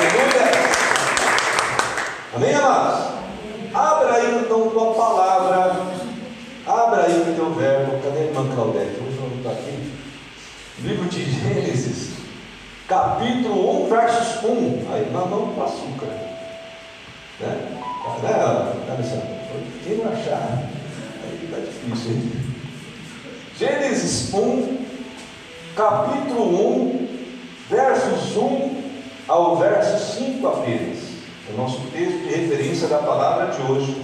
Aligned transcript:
Aleluia! 0.00 0.50
Amém, 2.34 2.54
amados? 2.54 3.06
Abra 3.74 4.14
aí 4.14 4.40
então 4.42 4.70
tua 4.70 4.94
palavra. 4.94 5.76
Abra 6.66 7.02
aí 7.02 7.20
o 7.20 7.34
teu 7.34 7.52
verbo. 7.52 8.00
Cadê 8.02 8.18
a 8.18 8.22
irmã 8.22 8.48
Claudete? 8.54 8.98
Não 8.98 9.36
está 9.36 9.50
aqui. 9.50 9.92
Livro 10.78 11.04
de 11.06 11.30
Gênesis, 11.30 12.14
capítulo 12.88 13.84
1, 13.84 13.88
versos 13.90 14.42
1. 14.42 14.86
Aí, 14.90 15.10
na 15.12 15.26
mão 15.26 15.52
com 15.52 15.62
açúcar. 15.64 16.06
Né? 17.38 17.78
Né, 18.22 18.72
Alessandro? 18.90 19.28
Quem 19.84 19.98
não 19.98 20.12
achar? 20.12 20.62
Aí 21.24 21.40
está 21.44 21.58
difícil, 21.58 22.12
hein? 22.12 22.32
Gênesis 23.58 24.32
1, 24.32 24.78
capítulo 25.76 26.86
1, 26.86 27.08
versos 27.68 28.36
1 28.38 28.79
ao 29.30 29.56
verso 29.56 30.16
5 30.16 30.46
apenas. 30.48 30.98
É 31.48 31.54
o 31.54 31.56
nosso 31.56 31.80
texto 31.92 32.18
de 32.18 32.34
referência 32.34 32.88
da 32.88 32.98
palavra 32.98 33.46
de 33.46 33.62
hoje. 33.62 33.96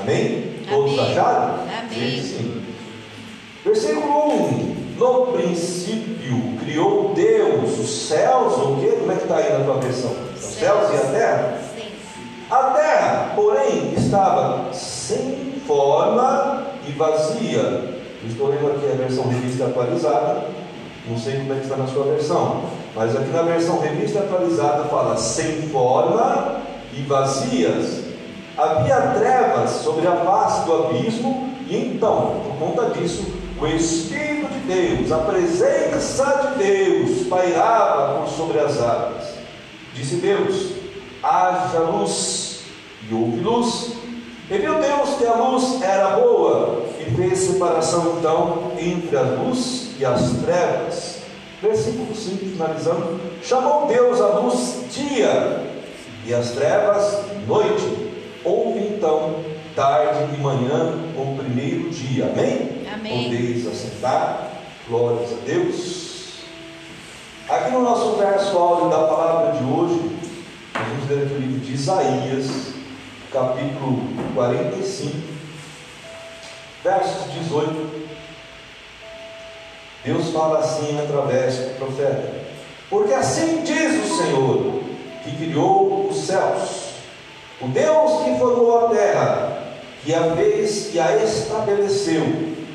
Amém? 0.00 0.60
Todos 0.68 0.98
acharam? 0.98 1.60
Amém. 1.62 2.22
Sim. 2.22 2.62
Versículo 3.64 4.34
1. 4.34 4.82
No 4.98 5.26
princípio 5.32 6.58
criou 6.60 7.14
Deus 7.14 7.78
os 7.78 8.08
céus, 8.08 8.54
o 8.58 8.76
quê? 8.76 8.96
Como 9.00 9.10
é 9.10 9.16
que 9.16 9.22
está 9.22 9.36
aí 9.36 9.52
na 9.52 9.64
tua 9.64 9.78
versão? 9.78 10.14
Os 10.34 10.40
céus 10.40 10.90
e 10.92 10.96
a 10.96 11.10
terra? 11.10 11.58
Sim. 11.74 11.88
A 12.50 12.62
terra, 12.64 13.32
porém, 13.34 13.94
estava 13.94 14.72
sem 14.74 15.54
forma 15.66 16.66
e 16.86 16.92
vazia. 16.92 17.98
Estou 18.24 18.48
lendo 18.48 18.76
aqui 18.76 18.86
a 18.92 18.96
versão 18.96 19.26
revista 19.28 19.64
atualizada. 19.64 20.48
Não 21.08 21.18
sei 21.18 21.38
como 21.38 21.54
é 21.54 21.56
que 21.56 21.62
está 21.62 21.76
na 21.76 21.86
sua 21.86 22.04
versão. 22.04 22.81
Mas 22.94 23.16
aqui 23.16 23.30
na 23.30 23.42
versão 23.42 23.80
revista 23.80 24.20
atualizada 24.20 24.84
fala 24.84 25.16
sem 25.16 25.62
forma 25.68 26.60
e 26.92 27.02
vazias. 27.02 28.02
Havia 28.56 29.00
trevas 29.18 29.70
sobre 29.70 30.06
a 30.06 30.16
face 30.16 30.66
do 30.66 30.74
abismo, 30.74 31.54
e 31.66 31.76
então, 31.76 32.42
por 32.44 32.56
conta 32.58 32.90
disso, 32.90 33.24
o 33.58 33.66
Espírito 33.66 34.48
de 34.48 34.58
Deus, 34.60 35.12
a 35.12 35.18
presença 35.18 36.54
de 36.58 36.64
Deus, 36.64 37.26
pairava 37.28 38.18
por 38.18 38.28
sobre 38.28 38.58
as 38.58 38.78
águas. 38.82 39.24
Disse 39.94 40.16
Deus: 40.16 40.72
haja 41.22 41.78
luz, 41.78 42.60
e 43.08 43.14
houve 43.14 43.40
luz. 43.40 43.92
E 44.50 44.58
viu 44.58 44.74
Deus 44.74 45.16
que 45.16 45.26
a 45.26 45.34
luz 45.34 45.80
era 45.80 46.10
boa, 46.10 46.84
e 47.00 47.04
fez 47.14 47.38
separação 47.38 48.16
então 48.18 48.72
entre 48.78 49.16
a 49.16 49.22
luz 49.22 49.92
e 49.98 50.04
as 50.04 50.30
trevas. 50.44 51.11
Versículo 51.62 52.12
5, 52.12 52.38
finalizando: 52.38 53.20
chamou 53.40 53.86
Deus 53.86 54.20
a 54.20 54.40
luz 54.40 54.84
dia, 54.90 55.62
e 56.26 56.34
as 56.34 56.50
trevas 56.50 57.22
noite. 57.46 58.10
Houve 58.44 58.80
então 58.80 59.36
tarde 59.76 60.34
e 60.34 60.38
manhã 60.38 60.98
o 61.16 61.38
primeiro 61.38 61.88
dia. 61.90 62.24
Amém? 62.26 62.84
Amém. 62.92 63.24
Podeis 63.24 63.66
assentar. 63.68 64.50
Glórias 64.88 65.32
a 65.32 65.46
Deus. 65.46 66.02
Aqui 67.48 67.70
no 67.70 67.82
nosso 67.82 68.16
verso 68.16 68.58
áudio 68.58 68.90
da 68.90 69.06
palavra 69.06 69.52
de 69.52 69.64
hoje, 69.64 70.00
nós 70.74 70.88
vamos 70.88 71.08
ler 71.08 71.26
aqui 71.26 71.34
o 71.34 71.38
livro 71.38 71.60
de 71.60 71.74
Isaías, 71.74 72.72
capítulo 73.32 74.02
45, 74.34 75.16
versos 76.82 77.32
18. 77.32 78.01
Deus 80.04 80.30
fala 80.30 80.58
assim 80.58 80.98
através 81.00 81.56
do 81.56 81.78
profeta: 81.78 82.34
Porque 82.90 83.14
assim 83.14 83.62
diz 83.62 84.04
o 84.04 84.16
Senhor, 84.16 84.82
que 85.22 85.36
criou 85.36 86.08
os 86.08 86.26
céus, 86.26 86.94
o 87.60 87.68
Deus 87.68 88.24
que 88.24 88.36
formou 88.38 88.86
a 88.86 88.88
terra, 88.88 89.62
que 90.04 90.12
a 90.12 90.34
fez 90.34 90.92
e 90.92 90.98
a 90.98 91.22
estabeleceu, 91.22 92.22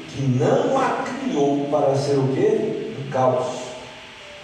que 0.09 0.21
não 0.21 0.79
a 0.79 1.03
criou 1.03 1.67
para 1.69 1.95
ser 1.95 2.17
o 2.17 2.29
quê? 2.33 2.93
Um 2.97 3.11
caos. 3.11 3.67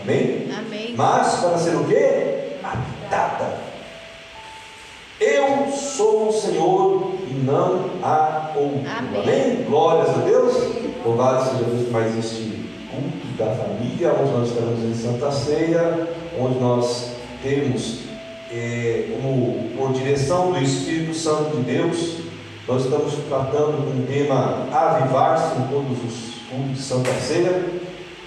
Amém? 0.01 0.50
Amém. 0.53 0.94
Mas 0.97 1.35
para 1.35 1.57
ser 1.57 1.75
o 1.77 1.85
quê? 1.85 2.57
Habitada. 2.61 3.63
Eu 5.21 5.71
sou 5.71 6.27
o 6.27 6.33
Senhor 6.33 7.13
e 7.29 7.33
não 7.33 7.91
há 8.03 8.51
outro. 8.57 8.81
Amém. 8.85 9.63
Glórias 9.63 10.09
a 10.09 10.19
Deus. 10.19 10.53
Louvado 11.05 11.50
seja 11.50 11.63
Deus 11.63 11.89
mais 11.89 12.17
este 12.17 12.62
da 13.38 13.47
família, 13.55 14.13
onde 14.13 14.31
nós 14.31 14.49
estamos 14.49 14.83
em 14.83 14.94
Santa 14.94 15.31
Ceia, 15.31 16.07
onde 16.39 16.59
nós 16.59 17.13
temos 17.41 17.99
eh, 18.51 19.09
como 19.13 19.69
por 19.75 19.94
direção 19.94 20.51
do 20.51 20.59
Espírito 20.59 21.13
Santo 21.16 21.57
de 21.57 21.63
Deus, 21.63 22.17
nós 22.67 22.85
estamos 22.85 23.13
tratando 23.27 23.83
com 23.83 23.99
o 23.99 24.05
tema 24.07 24.67
avivar-se 24.71 25.57
em 25.57 25.67
todos 25.67 25.97
os 26.03 26.35
cultos 26.49 26.77
de 26.77 26.81
Santa 26.81 27.13
Ceia. 27.13 27.66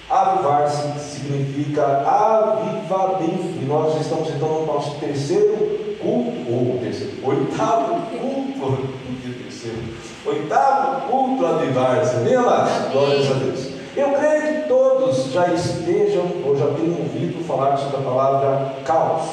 Avivar-se 0.09 0.99
significa 0.99 1.83
avivamento. 1.83 3.57
E 3.61 3.65
nós 3.65 3.99
estamos 3.99 4.29
então 4.29 4.61
no 4.61 4.65
nosso 4.65 4.99
terceiro 4.99 5.97
culto, 5.99 6.53
ou 6.53 6.79
terceiro, 6.81 7.13
oitavo 7.23 7.95
culto, 8.11 8.77
terceiro, 9.43 9.77
oitavo 10.25 11.07
culto 11.09 11.45
avivar-se. 11.45 12.33
Amados? 12.35 12.71
Amém. 12.71 12.91
Glórias 12.91 13.31
a 13.31 13.33
Deus. 13.33 13.66
Eu 13.97 14.11
creio 14.11 14.61
que 14.61 14.67
todos 14.69 15.31
já 15.31 15.47
estejam 15.51 16.23
ou 16.45 16.55
já 16.55 16.67
tenham 16.67 16.99
ouvido 16.99 17.43
falar 17.47 17.75
sobre 17.77 17.97
a 17.97 18.01
palavra 18.01 18.73
caos. 18.85 19.23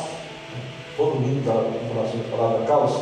Todo 0.97 1.17
mundo 1.17 1.45
já 1.45 1.53
ouviu 1.53 1.81
falar 1.95 2.09
sobre 2.09 2.27
a 2.33 2.37
palavra 2.37 2.67
caos. 2.67 2.93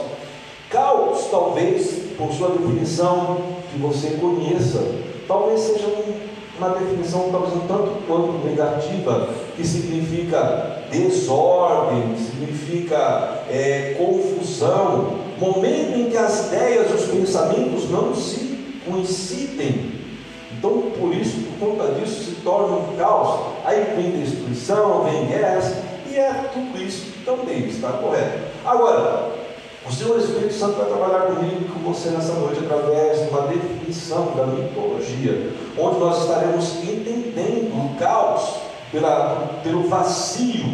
Caos, 0.69 1.29
talvez, 1.31 2.15
por 2.19 2.33
sua 2.33 2.49
definição 2.49 3.37
que 3.73 3.79
você 3.79 4.19
conheça, 4.21 4.83
talvez 5.29 5.61
seja 5.61 5.87
um- 5.87 6.33
uma 6.59 6.71
definição 6.71 7.29
talvez 7.31 7.55
um 7.55 7.61
tanto 7.69 7.93
quanto 8.09 8.45
negativa, 8.45 9.29
que 9.57 9.65
significa 9.65 10.83
desordem, 10.91 12.17
significa 12.17 13.43
é, 13.49 13.95
confusão, 13.99 15.17
momento 15.39 15.97
em 15.97 16.11
que 16.11 16.17
as 16.17 16.47
ideias, 16.49 16.93
os 16.93 17.07
pensamentos 17.09 17.89
não 17.89 18.13
se 18.15 18.81
coincidem. 18.85 20.02
Então, 20.63 20.93
por 20.97 21.13
isso, 21.13 21.41
por 21.59 21.71
conta 21.71 21.93
disso, 21.95 22.23
se 22.23 22.31
torna 22.37 22.77
um 22.77 22.97
caos. 22.97 23.47
Aí 23.65 23.83
vem 23.97 24.13
destruição, 24.13 25.03
vem 25.03 25.27
guerras, 25.27 25.75
e 26.09 26.15
é 26.15 26.33
tudo 26.53 26.81
isso 26.81 27.07
também 27.25 27.67
está 27.67 27.89
correto. 27.89 28.39
Agora, 28.65 29.33
o 29.85 29.93
Senhor 29.93 30.17
Espírito 30.21 30.55
Santo 30.55 30.77
vai 30.77 30.87
trabalhar 30.87 31.35
comigo 31.35 31.63
e 31.63 31.65
com 31.65 31.81
você 31.81 32.11
nessa 32.11 32.35
noite 32.35 32.61
através 32.65 33.23
de 33.23 33.31
uma 33.31 33.43
definição 33.49 34.35
da 34.37 34.47
mitologia, 34.47 35.51
onde 35.77 35.99
nós 35.99 36.21
estaremos 36.21 36.77
entendendo 36.77 37.75
o 37.75 37.97
caos 37.99 38.59
pela, 38.93 39.61
pelo 39.65 39.89
vazio, 39.89 40.65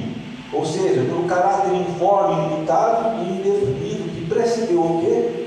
ou 0.52 0.66
seja, 0.66 1.00
pelo 1.00 1.24
caráter 1.24 1.72
informe, 1.72 2.48
limitado 2.48 3.24
e 3.24 3.38
indefinido 3.38 4.10
que 4.10 4.26
precedeu 4.26 4.80
o 4.80 5.00
quê? 5.02 5.46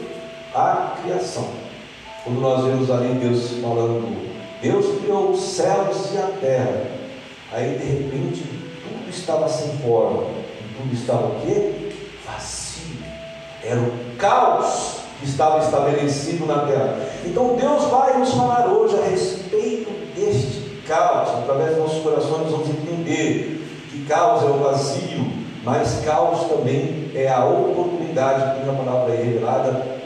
A 0.55 0.95
criação. 1.03 1.61
Quando 2.23 2.39
nós 2.39 2.65
vemos 2.65 2.91
ali 2.91 3.15
Deus 3.15 3.53
falando, 3.61 4.15
Deus 4.61 5.01
criou 5.01 5.31
os 5.31 5.41
céus 5.41 6.13
e 6.13 6.17
a 6.19 6.27
terra, 6.39 6.83
aí 7.51 7.79
de 7.79 7.85
repente 7.85 8.43
tudo 8.83 9.09
estava 9.09 9.49
sem 9.49 9.77
forma, 9.79 10.25
e 10.59 10.77
tudo 10.77 10.93
estava 10.93 11.27
o 11.27 11.41
quê? 11.41 11.91
Vazio. 12.23 12.97
Era 13.63 13.79
o 13.79 14.15
caos 14.19 14.97
que 15.19 15.25
estava 15.25 15.63
estabelecido 15.63 16.45
na 16.45 16.59
terra. 16.59 16.99
Então 17.25 17.55
Deus 17.55 17.85
vai 17.85 18.17
nos 18.19 18.33
falar 18.33 18.67
hoje 18.67 18.99
a 18.99 19.09
respeito 19.09 19.89
deste 20.15 20.61
caos. 20.87 21.29
Através 21.29 21.71
dos 21.71 21.79
nossos 21.79 22.03
corações 22.03 22.41
nós 22.43 22.51
vamos 22.51 22.69
entender 22.69 23.67
que 23.89 24.05
caos 24.05 24.43
é 24.43 24.45
o 24.45 24.59
vazio, 24.59 25.25
mas 25.63 26.01
caos 26.05 26.47
também 26.49 27.09
é 27.15 27.27
a 27.27 27.45
oportunidade, 27.45 28.59
como 28.59 28.71
a 28.71 28.83
palavra 28.83 29.15
é 29.15 29.23
revelada, 29.23 30.01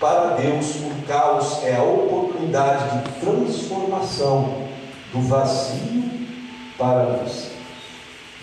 para 0.00 0.30
Deus 0.30 0.76
o 0.76 0.99
caos 1.10 1.64
é 1.64 1.74
a 1.74 1.82
oportunidade 1.82 3.02
de 3.02 3.10
transformação 3.18 4.54
do 5.12 5.20
vazio 5.22 6.04
para 6.78 7.00
a 7.00 7.16
luz. 7.16 7.50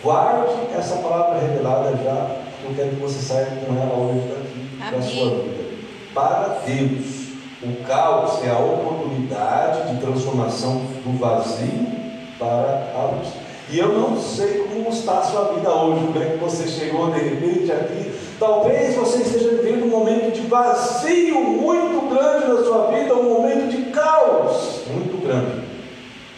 Guarde 0.04 0.54
essa 0.78 0.98
palavra 0.98 1.40
revelada 1.40 1.96
já, 2.04 2.42
porque 2.62 2.68
eu 2.68 2.76
quero 2.76 2.90
que 2.98 3.02
você 3.02 3.22
saia 3.22 3.64
com 3.66 3.74
ela 3.74 3.96
hoje 3.96 4.28
daqui 4.28 4.78
da 4.80 4.98
Amém. 4.98 5.02
sua 5.02 5.30
vida. 5.44 5.68
Para 6.14 6.60
Deus, 6.66 7.28
o 7.64 7.86
caos 7.86 8.44
é 8.44 8.50
a 8.50 8.60
oportunidade 8.60 9.94
de 9.94 10.02
transformação 10.02 10.82
do 11.06 11.18
vazio 11.18 11.88
para 12.38 12.92
a 12.94 13.16
luz. 13.16 13.47
E 13.70 13.80
eu 13.80 13.90
não 13.90 14.20
sei 14.22 14.60
como 14.60 14.90
está 14.90 15.20
a 15.20 15.24
sua 15.24 15.54
vida 15.54 15.70
hoje, 15.70 16.06
como 16.06 16.24
é 16.24 16.26
que 16.26 16.38
você 16.38 16.68
chegou 16.68 17.12
de 17.12 17.20
repente 17.20 17.70
aqui. 17.72 18.14
Talvez 18.40 18.96
você 18.96 19.24
esteja 19.24 19.50
vivendo 19.50 19.86
um 19.86 19.90
momento 19.90 20.34
de 20.34 20.48
vazio 20.48 21.42
muito 21.42 22.08
grande 22.10 22.48
na 22.48 22.64
sua 22.64 22.92
vida, 22.92 23.14
um 23.14 23.24
momento 23.24 23.70
de 23.76 23.92
caos 23.92 24.84
muito 24.88 25.22
grande, 25.22 25.64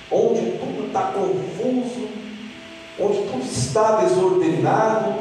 onde 0.10 0.54
tudo 0.54 0.88
está 0.88 1.12
confuso, 1.12 2.08
onde 3.00 3.18
tudo 3.30 3.44
está 3.44 3.98
desordenado, 3.98 5.14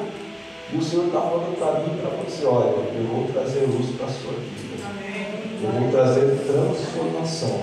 e 0.73 0.77
o 0.77 0.83
Senhor 0.83 1.07
está 1.07 1.21
falando 1.21 1.59
para 1.59 1.81
mim 1.81 1.99
para 1.99 2.11
você: 2.25 2.47
olha, 2.47 2.69
eu 2.69 3.05
vou 3.13 3.27
trazer 3.33 3.67
luz 3.67 3.95
para 3.97 4.07
a 4.07 4.11
sua 4.11 4.33
vida, 4.33 4.85
eu 5.63 5.81
vou 5.81 5.91
trazer 5.91 6.39
transformação 6.47 7.61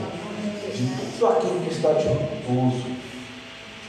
de 0.71 0.87
tudo 0.87 1.27
aquilo 1.27 1.59
que 1.61 1.73
está 1.73 1.93
dificultoso, 1.93 3.04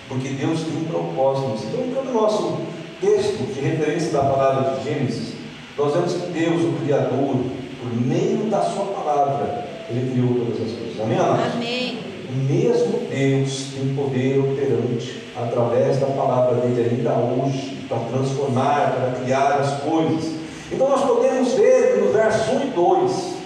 porque 0.09 0.29
Deus 0.31 0.61
tem 0.61 0.77
um 0.77 0.85
propósito. 0.85 1.67
Então, 1.69 1.87
entrando 1.87 2.13
no 2.13 2.21
nosso 2.21 2.59
texto 3.01 3.53
de 3.53 3.61
referência 3.61 4.11
da 4.13 4.21
palavra 4.21 4.77
de 4.77 4.85
Gênesis, 4.85 5.35
nós 5.77 5.93
vemos 5.93 6.13
que 6.13 6.31
Deus, 6.33 6.63
o 6.63 6.73
Criador, 6.83 7.37
por 7.81 8.07
meio 8.07 8.51
da 8.51 8.63
Sua 8.63 8.87
palavra, 8.87 9.67
Ele 9.91 10.11
criou 10.13 10.47
todas 10.47 10.67
as 10.67 10.79
coisas. 10.79 11.01
Amém? 11.01 11.19
Amém. 11.19 11.99
O 12.29 12.53
mesmo 12.53 12.99
Deus 13.09 13.69
tem 13.75 13.95
poder 13.95 14.41
operante 14.41 15.23
através 15.37 15.99
da 15.99 16.07
palavra 16.07 16.61
dele 16.61 16.97
ainda 16.99 17.13
hoje 17.15 17.85
para 17.89 17.99
transformar, 17.99 18.95
para 18.95 19.21
criar 19.21 19.61
as 19.61 19.81
coisas. 19.83 20.33
Então 20.73 20.89
nós 20.89 21.03
podemos 21.03 21.53
ver 21.53 22.03
no 22.03 22.13
verso 22.13 22.53
1 22.53 22.63
e 22.63 22.67
2 22.71 23.37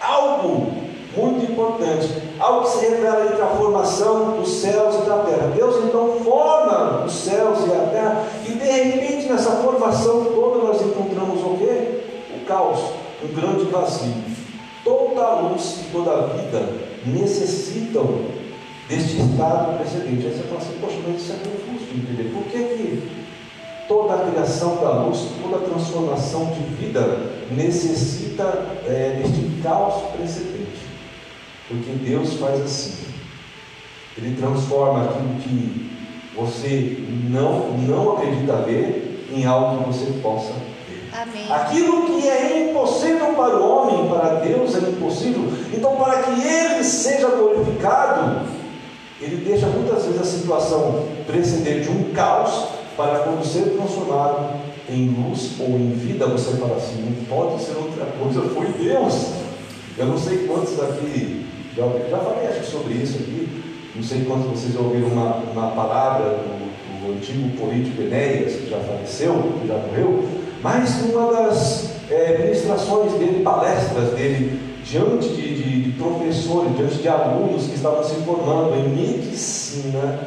algo 0.00 0.72
muito 1.16 1.50
importante, 1.50 2.08
algo 2.42 2.64
que 2.64 2.78
se 2.78 2.86
revela 2.86 3.26
entre 3.26 3.40
a 3.40 3.46
formação 3.46 4.32
dos 4.32 4.48
céus 4.60 4.96
e 4.96 5.08
da 5.08 5.18
terra. 5.18 5.52
Deus 5.54 5.84
então 5.84 6.18
forma 6.24 7.04
os 7.04 7.12
céus 7.12 7.60
e 7.60 7.70
a 7.70 7.86
terra, 7.88 8.26
e 8.48 8.52
de 8.52 8.64
repente 8.64 9.28
nessa 9.28 9.52
formação 9.52 10.24
toda 10.24 10.58
nós 10.66 10.82
encontramos 10.82 11.40
o 11.40 11.56
quê? 11.56 12.00
O 12.36 12.44
caos, 12.44 12.80
um 13.22 13.28
grande 13.32 13.64
vazio. 13.66 14.32
Toda 14.82 15.22
a 15.22 15.34
luz 15.40 15.76
e 15.82 15.92
toda 15.92 16.10
a 16.10 16.26
vida 16.26 16.68
necessitam 17.06 18.22
deste 18.88 19.18
estado 19.18 19.78
precedente. 19.78 20.26
Aí 20.26 20.32
você 20.32 20.42
fala 20.42 20.60
assim, 20.60 20.78
poxa, 20.80 20.96
mas 21.06 21.22
isso 21.22 21.32
é 21.32 21.36
confuso 21.36 21.84
de 21.92 22.00
entender. 22.00 22.32
Por 22.34 22.42
que, 22.44 22.58
que 22.58 23.12
toda 23.86 24.14
a 24.14 24.30
criação 24.30 24.76
da 24.78 25.04
luz, 25.04 25.28
toda 25.40 25.64
a 25.64 25.68
transformação 25.68 26.46
de 26.46 26.74
vida 26.74 27.30
necessita 27.52 28.66
é, 28.84 29.22
deste 29.22 29.62
caos 29.62 30.02
precedente? 30.16 30.61
Porque 31.72 31.92
Deus 32.04 32.34
faz 32.34 32.60
assim. 32.60 33.06
Ele 34.18 34.36
transforma 34.36 35.04
aquilo 35.04 35.36
que 35.40 35.90
você 36.36 37.02
não, 37.30 37.78
não 37.78 38.16
acredita 38.16 38.56
ver 38.58 39.26
em 39.32 39.46
algo 39.46 39.78
que 39.78 39.88
você 39.88 40.12
possa 40.20 40.52
ver. 40.52 41.08
Amém. 41.12 41.50
Aquilo 41.50 42.06
que 42.06 42.28
é 42.28 42.70
impossível 42.70 43.34
para 43.34 43.56
o 43.56 43.66
homem, 43.66 44.08
para 44.08 44.34
Deus 44.40 44.74
é 44.74 44.80
impossível. 44.80 45.50
Então, 45.72 45.96
para 45.96 46.22
que 46.22 46.46
ele 46.46 46.84
seja 46.84 47.28
glorificado, 47.28 48.46
ele 49.20 49.36
deixa 49.44 49.66
muitas 49.66 50.04
vezes 50.04 50.20
a 50.20 50.24
situação 50.24 51.06
preceder 51.26 51.82
de 51.82 51.88
um 51.88 52.12
caos 52.12 52.68
para 52.96 53.20
quando 53.20 53.44
ser 53.46 53.70
transformado 53.70 54.60
em 54.90 55.08
luz 55.08 55.52
ou 55.58 55.68
em 55.68 55.92
vida, 55.92 56.26
você 56.26 56.56
fala 56.56 56.76
assim, 56.76 57.02
não 57.02 57.24
pode 57.24 57.62
ser 57.62 57.76
outra 57.76 58.04
coisa, 58.04 58.42
foi 58.50 58.66
Deus. 58.72 59.28
Eu 59.96 60.06
não 60.06 60.18
sei 60.18 60.46
quantos 60.46 60.78
aqui 60.80 61.41
já, 61.76 61.84
já 62.10 62.18
falei 62.18 62.48
acho, 62.48 62.64
sobre 62.70 62.94
isso 62.94 63.18
aqui. 63.18 63.48
Não 63.94 64.02
sei 64.02 64.24
quantos 64.24 64.46
vocês 64.50 64.76
ouviram 64.76 65.08
uma, 65.08 65.36
uma 65.52 65.70
palavra 65.72 66.30
do, 66.30 67.06
do 67.06 67.12
antigo 67.14 67.56
político 67.58 68.02
Enéas, 68.02 68.56
que 68.56 68.70
já 68.70 68.78
faleceu, 68.78 69.34
que 69.60 69.68
já 69.68 69.74
morreu, 69.74 70.28
mas 70.62 71.02
numa 71.02 71.32
das 71.32 71.90
é, 72.10 72.38
ministrações 72.38 73.12
dele, 73.14 73.42
palestras 73.42 74.10
dele, 74.14 74.60
diante 74.84 75.28
de, 75.28 75.62
de, 75.62 75.82
de 75.82 75.92
professores, 75.92 76.76
diante 76.76 76.96
de 76.96 77.08
alunos 77.08 77.66
que 77.66 77.74
estavam 77.74 78.02
se 78.02 78.14
formando 78.16 78.74
em 78.76 78.88
medicina, 78.88 80.20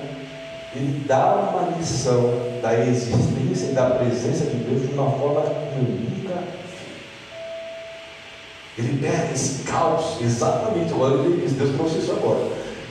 ele 0.75 1.03
dá 1.07 1.35
uma 1.35 1.77
lição 1.77 2.33
da 2.61 2.77
existência 2.85 3.71
e 3.71 3.73
da 3.73 3.91
presença 3.91 4.45
de 4.45 4.57
Deus 4.57 4.87
de 4.87 4.93
uma 4.93 5.09
forma 5.11 5.41
única 5.77 6.14
ele 8.77 8.99
pega 9.01 9.31
esse 9.33 9.63
caos, 9.63 10.17
exatamente, 10.21 10.93
agora 10.93 11.15
ele 11.15 11.41
diz, 11.41 11.53
Deus 11.53 11.75
trouxe 11.75 11.99
isso 11.99 12.11
agora. 12.11 12.39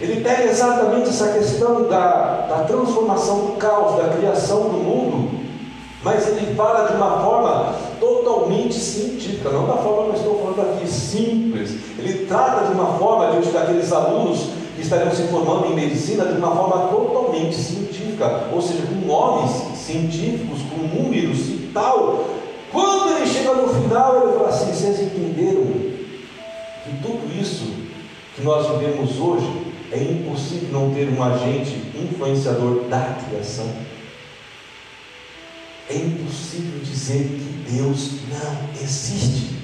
Ele 0.00 0.22
pega 0.22 0.44
exatamente 0.44 1.10
essa 1.10 1.28
questão 1.28 1.84
da, 1.84 2.46
da 2.48 2.64
transformação 2.64 3.46
do 3.46 3.52
caos, 3.52 3.96
da 3.96 4.08
criação 4.08 4.62
do 4.70 4.78
mundo, 4.78 5.40
mas 6.02 6.26
ele 6.28 6.54
fala 6.54 6.88
de 6.88 6.96
uma 6.96 7.20
forma 7.20 7.74
totalmente 8.00 8.74
científica, 8.74 9.50
não 9.50 9.66
da 9.66 9.76
forma 9.76 10.04
que 10.04 10.10
eu 10.10 10.16
estou 10.16 10.38
falando 10.38 10.72
aqui, 10.72 10.88
simples. 10.88 11.76
Ele 11.98 12.26
trata 12.26 12.66
de 12.66 12.72
uma 12.72 12.98
forma, 12.98 13.30
diante 13.30 13.48
daqueles 13.48 13.92
alunos 13.92 14.50
que 14.74 14.82
estariam 14.82 15.12
se 15.12 15.22
formando 15.24 15.66
em 15.66 15.74
medicina, 15.74 16.24
de 16.24 16.38
uma 16.38 16.54
forma 16.54 16.88
totalmente 16.88 17.54
científica, 17.54 18.48
ou 18.52 18.60
seja, 18.60 18.82
com 18.86 19.06
nomes 19.06 19.50
científicos, 19.78 20.60
com 20.62 20.98
números 20.98 21.40
e 21.48 21.70
tal, 21.72 22.24
quando 22.74 23.16
ele 23.16 23.26
chega 23.26 23.54
no 23.54 23.68
final, 23.68 24.24
ele 24.24 24.36
fala 24.36 24.48
assim: 24.48 24.72
vocês 24.72 25.00
entenderam 25.00 25.62
que 26.82 26.96
tudo 27.00 27.40
isso 27.40 27.72
que 28.34 28.42
nós 28.42 28.66
vivemos 28.68 29.16
hoje 29.16 29.72
é 29.92 30.02
impossível 30.02 30.68
não 30.72 30.92
ter 30.92 31.08
um 31.08 31.22
agente 31.22 31.80
influenciador 31.94 32.82
da 32.88 33.16
criação? 33.28 33.70
É 35.88 35.94
impossível 35.94 36.80
dizer 36.80 37.22
que 37.22 37.72
Deus 37.72 38.10
não 38.28 38.82
existe. 38.82 39.54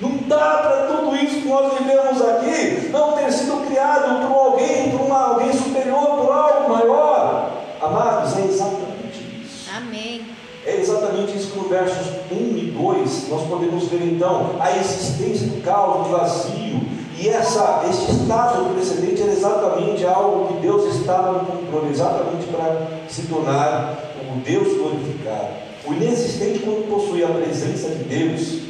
Não 0.00 0.16
dá 0.26 0.58
para 0.58 0.86
tudo 0.88 1.14
isso 1.16 1.42
que 1.42 1.48
nós 1.48 1.78
vivemos 1.78 2.20
aqui 2.20 2.88
não 2.90 3.12
ter 3.12 3.32
sido 3.32 3.64
criado 3.66 4.26
por 4.26 4.36
alguém, 4.36 4.90
por 4.90 5.02
uma, 5.02 5.28
alguém 5.28 5.52
superior, 5.52 6.24
por 6.24 6.32
algo 6.32 6.70
maior. 6.70 7.62
Amados, 7.80 8.36
é 8.36 8.46
exatamente 8.46 9.44
isso. 9.44 9.70
Amém. 9.74 10.26
É 10.66 10.80
exatamente 10.80 11.36
isso 11.36 11.52
que 11.52 11.58
no 11.58 11.68
versos 11.68 12.15
1 12.30 12.56
e 12.56 12.70
2 12.70 13.28
nós 13.28 13.48
podemos 13.48 13.88
ver 13.88 14.02
então 14.02 14.56
a 14.58 14.76
existência 14.76 15.46
do 15.46 15.62
caos, 15.62 16.06
do 16.06 16.16
vazio, 16.16 16.80
e 17.18 17.28
essa, 17.28 17.84
esse 17.88 18.10
estado 18.12 18.74
precedente 18.74 19.22
era 19.22 19.32
exatamente 19.32 20.04
algo 20.04 20.54
que 20.54 20.60
Deus 20.60 20.94
estava 20.96 21.32
no 21.32 21.46
controle, 21.46 21.90
exatamente 21.90 22.46
para 22.46 22.88
se 23.08 23.22
tornar 23.22 24.12
o 24.30 24.40
Deus 24.40 24.76
glorificado. 24.76 25.48
O 25.86 25.94
inexistente, 25.94 26.58
quando 26.58 26.88
possui 26.88 27.24
a 27.24 27.28
presença 27.28 27.88
de 27.88 28.04
Deus, 28.04 28.60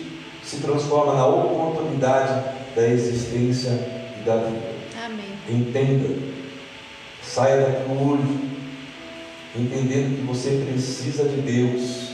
se 0.45 0.59
transforma 0.59 1.15
na 1.15 1.27
oportunidade 1.27 2.55
da 2.77 2.87
existência 2.87 3.71
e 4.21 4.25
da 4.25 4.37
vida. 4.37 4.77
Amém. 5.05 5.27
Entenda, 5.49 6.15
saia 7.23 7.63
daqui 7.63 7.91
hoje 7.91 8.57
entendendo 9.59 10.17
que 10.17 10.27
você 10.27 10.65
precisa 10.71 11.25
de 11.25 11.41
Deus, 11.41 12.06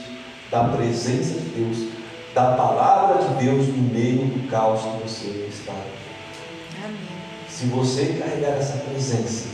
da 0.53 0.65
presença 0.65 1.33
de 1.33 1.49
Deus, 1.49 1.89
da 2.35 2.53
palavra 2.53 3.23
de 3.25 3.45
Deus 3.45 3.67
no 3.69 3.83
meio 3.93 4.27
do 4.27 4.49
caos 4.51 4.83
que 4.83 5.03
você 5.03 5.49
está. 5.49 5.73
Amém. 6.85 6.99
Se 7.49 7.67
você 7.67 8.21
carregar 8.21 8.59
essa 8.59 8.77
presença 8.79 9.49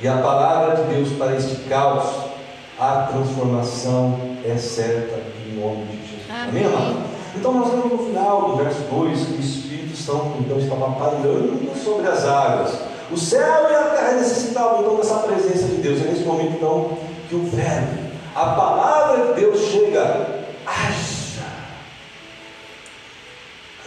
e 0.00 0.08
a 0.08 0.16
palavra 0.16 0.76
de 0.76 0.94
Deus 0.94 1.10
para 1.18 1.36
este 1.36 1.56
caos, 1.68 2.30
a 2.78 3.08
transformação 3.12 4.18
é 4.42 4.56
certa 4.56 5.20
em 5.46 5.60
nome 5.60 5.84
de 5.84 5.96
Jesus. 5.96 6.30
Amém, 6.30 6.64
Amém. 6.64 7.04
Então 7.34 7.52
nós 7.52 7.70
vemos 7.70 7.92
no 7.92 7.98
final 8.06 8.50
do 8.50 8.56
verso 8.56 8.80
2 8.90 9.20
que 9.20 9.32
o 9.32 9.40
Espírito 9.40 9.96
Santo 9.96 10.38
então 10.40 10.58
estava 10.58 10.92
pairando 10.92 11.70
sobre 11.82 12.08
as 12.08 12.24
águas. 12.24 12.74
O 13.10 13.16
céu 13.18 13.70
e 13.70 13.74
a 13.74 13.90
terra 13.90 14.12
necessitavam 14.12 14.80
então 14.80 14.96
dessa 14.96 15.18
presença 15.18 15.66
de 15.68 15.76
Deus. 15.76 16.00
É 16.00 16.04
nesse 16.08 16.24
momento 16.24 16.54
então 16.56 16.98
que 17.28 17.34
o 17.34 17.44
verbo, 17.44 18.05
a 18.36 18.50
palavra 18.50 19.28
de 19.28 19.40
Deus 19.40 19.58
chega, 19.70 20.44
haja. 20.66 21.46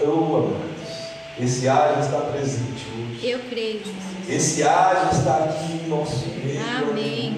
Oh, 0.01 0.37
amados, 0.37 1.13
esse 1.39 1.69
haja 1.69 1.99
está 1.99 2.17
presente 2.17 2.83
hoje. 2.97 3.29
Eu 3.29 3.39
creio. 3.47 3.81
Esse 4.27 4.63
haja 4.63 5.11
está 5.13 5.35
aqui 5.35 5.73
em 5.73 5.87
nosso 5.87 6.25
meio. 6.43 6.59
Amém. 6.81 7.37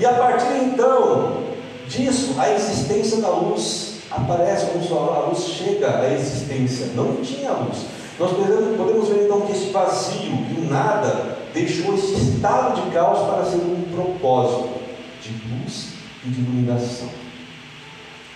E 0.00 0.04
a 0.04 0.12
partir 0.14 0.56
então 0.64 1.44
disso, 1.86 2.34
a 2.36 2.52
existência 2.52 3.18
da 3.18 3.28
luz 3.28 4.00
aparece, 4.10 4.66
como 4.72 5.12
a 5.12 5.26
luz 5.26 5.44
chega 5.44 6.00
à 6.00 6.12
existência. 6.12 6.86
Não 6.96 7.22
tinha 7.22 7.52
luz. 7.52 7.78
Nós 8.18 8.32
podemos, 8.32 9.08
ver 9.08 9.24
então 9.24 9.42
que 9.42 9.52
esse 9.52 9.70
vazio, 9.70 10.32
o 10.32 10.68
nada, 10.68 11.38
deixou 11.54 11.94
esse 11.94 12.14
estado 12.14 12.82
de 12.82 12.90
caos 12.90 13.20
para 13.30 13.44
ser 13.44 13.58
um 13.58 13.84
propósito 13.94 14.80
de 15.22 15.30
luz 15.48 15.89
iluminação. 16.24 17.08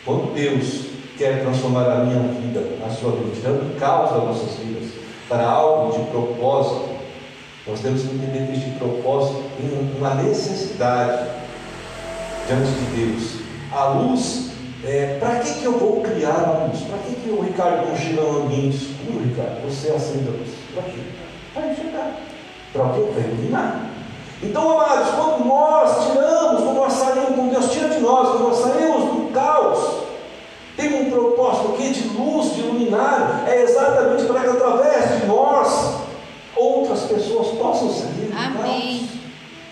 Quando 0.05 0.35
Deus 0.35 0.87
quer 1.17 1.43
transformar 1.43 1.91
a 1.91 2.05
minha 2.05 2.21
vida, 2.29 2.62
a 2.85 2.91
sua 2.91 3.12
vida, 3.12 3.31
tirando 3.35 3.75
o 3.75 3.79
caos 3.79 4.11
das 4.11 4.25
nossas 4.25 4.59
vidas, 4.59 4.91
para 5.29 5.47
algo 5.47 5.93
de 5.99 6.05
propósito, 6.11 6.88
nós 7.67 7.81
temos 7.81 8.03
que 8.03 8.14
entender 8.14 8.47
que 8.47 8.59
este 8.59 8.71
propósito 8.79 9.43
tem 9.57 9.97
uma 9.97 10.14
necessidade 10.14 11.31
diante 12.47 12.71
de 12.71 13.07
Deus. 13.07 13.45
A 13.73 13.87
luz, 13.87 14.50
é, 14.85 15.17
para 15.19 15.38
que, 15.41 15.61
que 15.61 15.64
eu 15.64 15.79
vou 15.79 16.03
criar 16.03 16.35
a 16.35 16.67
luz? 16.67 16.81
Para 16.83 16.99
que, 16.99 17.14
que 17.14 17.31
o 17.31 17.41
Ricardo, 17.41 17.87
quando 17.87 17.99
chega 17.99 18.21
num 18.21 18.45
ambiente 18.45 18.76
escuro, 18.76 19.25
Ricardo, 19.25 19.64
você 19.64 19.88
acende 19.91 20.29
a 20.29 20.33
luz? 20.33 20.50
Para 20.75 20.83
quê? 20.83 20.99
Para 21.55 21.67
enxergar. 21.69 22.17
Para 22.73 22.85
o 22.85 22.95
quê? 22.95 23.12
Para 23.14 23.23
iluminar. 23.23 23.94
Então, 24.43 24.79
amados, 24.79 25.14
quando 25.14 25.45
nós 25.47 26.07
tiramos, 26.07 26.62
quando 26.62 26.76
nós 26.76 26.93
saímos, 26.93 27.35
quando 27.35 27.50
Deus 27.50 27.71
tira 27.71 27.88
de 27.88 28.00
nós, 28.00 28.29
quando 28.29 28.49
nós 28.49 28.59
saímos 28.59 29.05
do 29.05 29.33
caos, 29.33 30.05
tem 30.76 31.07
um 31.07 31.11
propósito 31.11 31.75
aqui 31.75 31.91
de 31.91 32.09
luz, 32.09 32.55
de 32.55 32.61
iluminar, 32.61 33.45
é 33.47 33.62
exatamente 33.62 34.25
para 34.25 34.41
que 34.41 34.49
através 34.49 35.21
de 35.21 35.26
nós 35.26 35.95
outras 36.57 37.00
pessoas 37.03 37.49
possam 37.59 37.91
sair 37.91 38.31
do 38.31 38.37
Amém. 38.37 38.99
caos. 39.00 39.14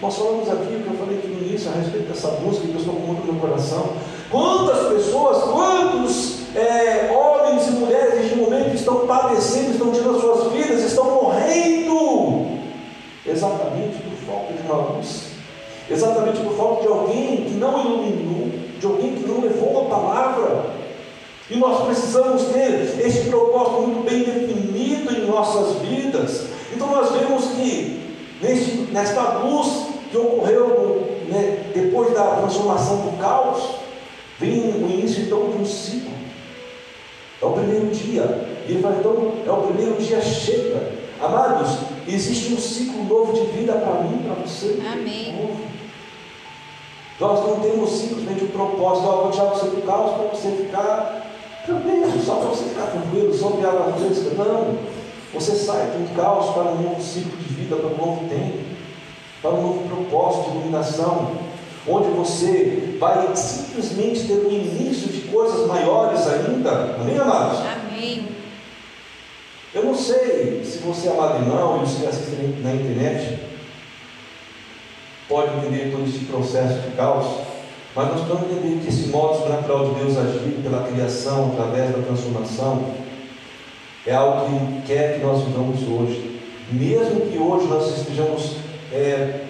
Nós 0.01 0.17
falamos 0.17 0.51
aqui, 0.51 0.75
o 0.75 0.83
que 0.83 0.89
eu 0.89 0.99
falei 0.99 1.19
aqui 1.19 1.29
no 1.29 1.47
início, 1.47 1.71
a 1.71 1.75
respeito 1.75 2.09
dessa 2.09 2.29
música 2.41 2.67
que 2.67 2.73
Deus 2.73 2.85
tocou 2.85 3.01
muito 3.03 3.25
no 3.25 3.35
meu 3.35 3.41
coração. 3.41 3.91
Quantas 4.29 4.89
pessoas, 4.89 5.45
quantos 5.45 6.57
é, 6.57 7.13
homens 7.15 7.69
e 7.69 7.71
mulheres 7.71 8.15
neste 8.21 8.37
momento 8.37 8.75
estão 8.75 9.07
padecendo, 9.07 9.71
estão 9.71 9.93
tirando 9.93 10.21
suas 10.21 10.53
vidas, 10.53 10.83
estão 10.83 11.23
morrendo, 11.23 12.59
exatamente 13.25 14.03
por 14.03 14.27
falta 14.27 14.53
de 14.53 14.63
uma 14.63 14.75
luz, 14.75 15.27
exatamente 15.89 16.41
por 16.41 16.57
falta 16.57 16.83
de 16.83 16.89
alguém 16.89 17.45
que 17.45 17.55
não 17.55 17.81
iluminou, 17.81 18.51
de 18.81 18.87
alguém 18.87 19.15
que 19.15 19.25
não 19.29 19.41
levou 19.41 19.83
a 19.83 19.85
palavra. 19.89 20.83
E 21.53 21.59
nós 21.59 21.85
precisamos 21.85 22.45
ter 22.45 22.99
esse 23.05 23.29
propósito 23.29 23.83
muito 23.83 24.09
bem 24.09 24.21
definido 24.21 25.15
em 25.15 25.27
nossas 25.27 25.83
vidas. 25.83 26.47
Então 26.75 26.87
nós 26.91 27.11
vemos 27.13 27.45
que 27.49 28.17
neste, 28.41 28.71
nesta 28.91 29.39
luz 29.41 29.89
que 30.11 30.17
ocorreu 30.17 31.07
né, 31.29 31.71
depois 31.75 32.15
da 32.15 32.37
transformação 32.37 33.03
do 33.03 33.19
caos, 33.19 33.63
vem 34.41 34.61
o 34.61 34.91
início 34.91 35.25
então 35.25 35.51
de 35.51 35.59
um 35.59 35.67
ciclo. 35.67 36.11
É 37.43 37.45
o 37.45 37.53
primeiro 37.53 37.89
dia. 37.89 38.49
E 38.67 38.73
ele 38.73 38.83
fala, 38.83 38.97
então, 38.99 39.33
é 39.47 39.51
o 39.53 39.63
primeiro 39.67 40.01
dia 40.01 40.23
chega. 40.23 40.91
Amados, 41.21 41.81
existe 42.09 42.55
um 42.55 42.59
ciclo 42.59 43.05
novo 43.05 43.35
de 43.35 43.45
vida 43.53 43.75
para 43.75 44.05
mim, 44.05 44.23
para 44.23 44.43
você. 44.43 44.81
Amém. 44.91 45.37
Novo. 45.37 45.61
Nós 47.21 47.47
não 47.47 47.61
temos 47.61 47.91
simplesmente 47.91 48.45
o 48.45 48.49
propósito, 48.49 49.07
ó, 49.07 49.23
vou 49.23 49.31
tirar 49.31 49.45
você 49.45 49.67
do 49.67 49.83
caos 49.83 50.17
para 50.17 50.29
você 50.29 50.51
ficar 50.51 51.22
tranquilo, 51.65 52.23
só 52.25 52.37
para 52.37 52.49
você 52.49 52.65
ficar 52.65 52.87
tranquilo, 52.87 53.35
só 53.35 53.51
de 53.51 53.65
água 53.65 53.93
fresca. 53.95 54.35
Não. 54.37 54.79
Você 55.35 55.53
sai 55.53 55.91
de 55.91 56.03
um 56.03 56.15
caos 56.15 56.53
para 56.53 56.73
um 56.73 56.83
novo 56.83 57.03
ciclo 57.03 57.37
de 57.39 57.55
vida, 57.55 57.77
para 57.77 57.89
um 57.89 57.97
novo 57.97 58.29
tempo, 58.29 58.59
para 59.41 59.51
um 59.51 59.63
novo 59.63 59.89
propósito 59.89 60.51
de 60.51 60.57
iluminação, 60.59 61.33
onde 61.89 62.09
você 62.11 62.97
vai 63.01 63.35
simplesmente 63.35 64.27
ter 64.27 64.47
um 64.47 64.51
início 64.51 65.09
de 65.09 65.23
coisas 65.23 65.67
maiores 65.67 66.27
ainda. 66.29 66.97
Amém, 67.01 67.19
amados? 67.19 67.61
Amém. 67.61 68.29
Eu 69.75 69.85
não 69.85 69.95
sei 69.95 70.63
se 70.65 70.79
você 70.79 71.09
é 71.09 71.15
madrinão 71.15 71.79
e 71.79 71.87
você 71.87 72.07
assiste 72.07 72.37
na 72.63 72.75
internet, 72.75 73.41
pode 75.27 75.57
entender 75.57 75.91
todo 75.91 76.07
esse 76.07 76.27
processo 76.27 76.79
de 76.81 76.95
caos, 76.95 77.27
mas 77.95 78.09
nós 78.09 78.21
precisamos 78.21 78.51
entender 78.51 78.81
que 78.83 78.89
esse 78.89 79.09
modo 79.09 79.39
sobrenatural 79.39 79.89
de 79.89 80.01
Deus 80.01 80.17
agir 80.17 80.61
pela 80.63 80.85
criação, 80.85 81.53
através 81.53 81.91
da 81.91 82.03
transformação, 82.03 82.85
é 84.07 84.15
algo 84.15 84.47
que 84.47 84.93
quer 84.93 85.19
que 85.19 85.25
nós 85.25 85.43
vivamos 85.45 85.81
hoje. 85.83 86.41
Mesmo 86.73 87.21
que 87.23 87.39
hoje 87.39 87.67
nós 87.67 87.99
estejamos 87.99 88.57
é, 88.93 89.43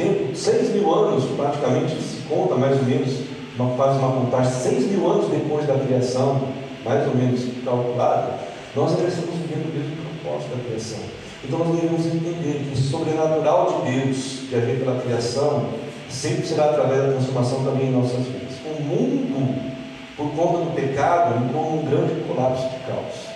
tempo, 0.00 0.34
seis 0.34 0.72
mil 0.72 0.92
anos 0.94 1.24
praticamente, 1.36 1.94
se 2.00 2.22
conta 2.28 2.54
mais 2.54 2.78
ou 2.78 2.84
menos, 2.84 3.20
uma, 3.58 3.76
faz 3.76 3.96
uma 3.96 4.12
contagem, 4.12 4.52
seis 4.52 4.90
mil 4.90 5.10
anos 5.10 5.28
depois 5.28 5.66
da 5.66 5.74
criação, 5.74 6.40
mais 6.84 7.06
ou 7.06 7.14
menos 7.14 7.40
calculada, 7.64 8.38
nós 8.74 8.92
ainda 8.92 9.08
estamos 9.08 9.34
vivendo 9.36 9.70
o 9.70 9.78
mesmo 9.78 9.96
propósito 10.22 10.56
da 10.56 10.64
criação. 10.64 10.98
Então 11.44 11.58
nós 11.58 11.76
devemos 11.76 12.06
entender 12.06 12.66
que 12.66 12.74
o 12.74 12.76
sobrenatural 12.76 13.82
de 13.84 13.92
Deus, 13.92 14.40
que 14.48 14.54
agir 14.54 14.78
pela 14.78 15.00
criação, 15.00 15.66
sempre 16.10 16.46
será 16.46 16.66
através 16.66 17.02
da 17.02 17.12
transformação 17.12 17.64
também 17.64 17.88
em 17.88 17.92
nossas 17.92 18.26
vidas. 18.26 18.54
O 18.66 18.82
mundo, 18.82 19.72
por 20.16 20.30
conta 20.32 20.64
do 20.64 20.74
pecado, 20.74 21.44
entrou 21.44 21.70
num 21.70 21.84
grande 21.84 22.20
colapso 22.24 22.68
de 22.68 22.76
caos. 22.80 23.30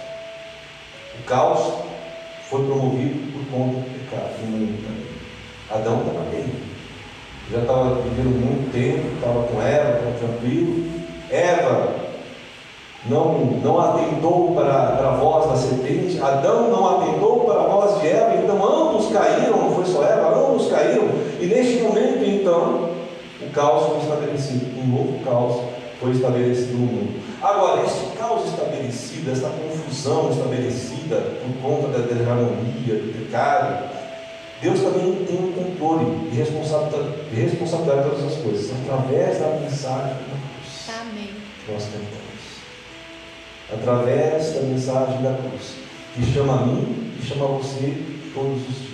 O 1.18 1.22
caos 1.24 1.72
foi 2.50 2.64
promovido 2.66 3.32
por 3.32 3.46
conta 3.50 3.76
do 3.76 3.84
pecado. 3.84 4.34
Adão 5.70 6.00
estava 6.00 6.24
bem. 6.30 6.44
Já 7.50 7.58
estava 7.58 7.94
vivendo 7.96 8.44
muito 8.44 8.72
tempo, 8.72 9.14
estava 9.14 9.42
com 9.44 9.62
Eva, 9.62 9.98
estava 9.98 10.18
tranquilo. 10.18 11.04
Eva 11.30 12.04
não, 13.06 13.34
não 13.62 13.80
atentou 13.80 14.54
para, 14.54 14.96
para 14.96 15.08
a 15.08 15.16
voz 15.16 15.50
da 15.50 15.56
serpente, 15.56 16.18
Adão 16.20 16.70
não 16.70 16.96
atentou 16.96 17.40
para 17.40 17.60
a 17.60 17.66
voz 17.66 18.00
de 18.00 18.08
Eva, 18.08 18.34
então 18.36 18.56
ambos 18.64 19.12
caíram, 19.12 19.58
não 19.58 19.70
foi 19.72 19.84
só 19.84 20.02
Eva, 20.04 20.34
ambos 20.34 20.68
caíram, 20.68 21.08
e 21.38 21.46
neste 21.46 21.82
momento 21.82 22.23
então 22.44 22.90
o 23.40 23.50
caos 23.52 23.86
foi 23.88 23.98
estabelecido, 24.00 24.78
um 24.78 24.86
novo 24.86 25.24
caos 25.24 25.62
foi 25.98 26.10
estabelecido 26.10 26.74
no 26.74 26.86
mundo. 26.86 27.24
Agora, 27.40 27.82
este 27.82 28.16
caos 28.18 28.44
estabelecido, 28.50 29.32
esta 29.32 29.48
confusão 29.48 30.30
estabelecida 30.30 31.16
por 31.40 31.62
conta 31.62 31.98
da 31.98 32.06
desarmonia, 32.06 32.94
do 32.96 33.18
pecado, 33.18 33.88
Deus 34.60 34.80
também 34.80 35.24
tem 35.24 35.38
um 35.38 35.52
controle 35.52 36.28
e 36.30 36.36
responsabilidade, 36.36 38.02
de 38.02 38.10
todas 38.10 38.24
as 38.24 38.42
coisas, 38.42 38.70
através 38.82 39.38
da 39.38 39.48
mensagem 39.60 40.14
da 40.14 40.36
cruz. 40.36 41.00
Amém. 41.00 41.30
Nós 41.68 41.84
tentamos 41.84 42.24
através 43.72 44.52
da 44.52 44.60
mensagem 44.60 45.22
da 45.22 45.34
cruz, 45.34 45.74
que 46.14 46.32
chama 46.32 46.60
a 46.60 46.66
mim 46.66 47.12
e 47.18 47.26
chama 47.26 47.46
a 47.46 47.48
você 47.48 48.02
todos 48.34 48.62
os 48.68 48.76
dias. 48.76 48.93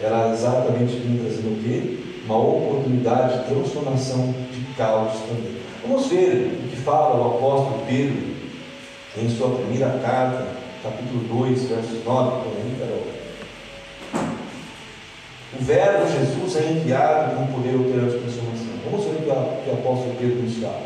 Era 0.00 0.30
exatamente 0.30 0.96
vinha 0.96 1.22
trazendo 1.22 1.52
o 1.52 1.62
quê? 1.62 1.98
Uma 2.24 2.38
oportunidade 2.38 3.38
de 3.38 3.54
transformação 3.54 4.34
de 4.52 4.74
caos 4.76 5.12
também. 5.20 5.56
Vamos 5.86 6.06
ver 6.06 6.62
o 6.64 6.68
que 6.68 6.76
fala 6.76 7.16
o 7.16 7.36
apóstolo 7.36 7.82
Pedro 7.86 8.34
em 9.16 9.28
sua 9.28 9.50
primeira 9.50 9.90
carta, 10.02 10.46
capítulo 10.82 11.20
2, 11.44 11.62
versos 11.64 12.04
9, 12.04 12.30
por 12.42 12.52
aí, 12.56 12.76
Carol. 12.78 13.14
O 15.56 15.62
verbo 15.62 16.06
Jesus 16.10 16.56
é 16.56 16.72
enviado 16.72 17.36
com 17.36 17.46
poder 17.46 17.76
operante 17.76 18.14
de 18.14 18.18
transformação. 18.22 18.66
Vamos 18.84 19.04
ver 19.04 19.12
o 19.12 19.62
que 19.62 19.70
o 19.70 19.74
apóstolo 19.74 20.16
Pedro 20.18 20.42
nos 20.42 20.56
fala. 20.56 20.82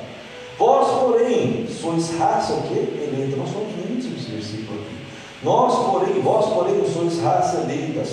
Vós, 0.58 0.88
porém, 1.00 1.66
sois 1.68 2.18
raça 2.18 2.52
o 2.52 2.62
quê? 2.62 2.84
Eleita. 3.00 3.36
Nós 3.36 3.48
somos 3.48 3.68
muitos 3.76 4.10
nesse 4.10 4.30
versículo 4.30 4.80
aqui. 4.80 5.07
Nós, 5.42 5.90
porém, 5.90 6.21
vós, 6.21 6.47
porém, 6.47 6.85
sois 6.92 7.21
raça 7.23 7.59
eleita, 7.59 8.04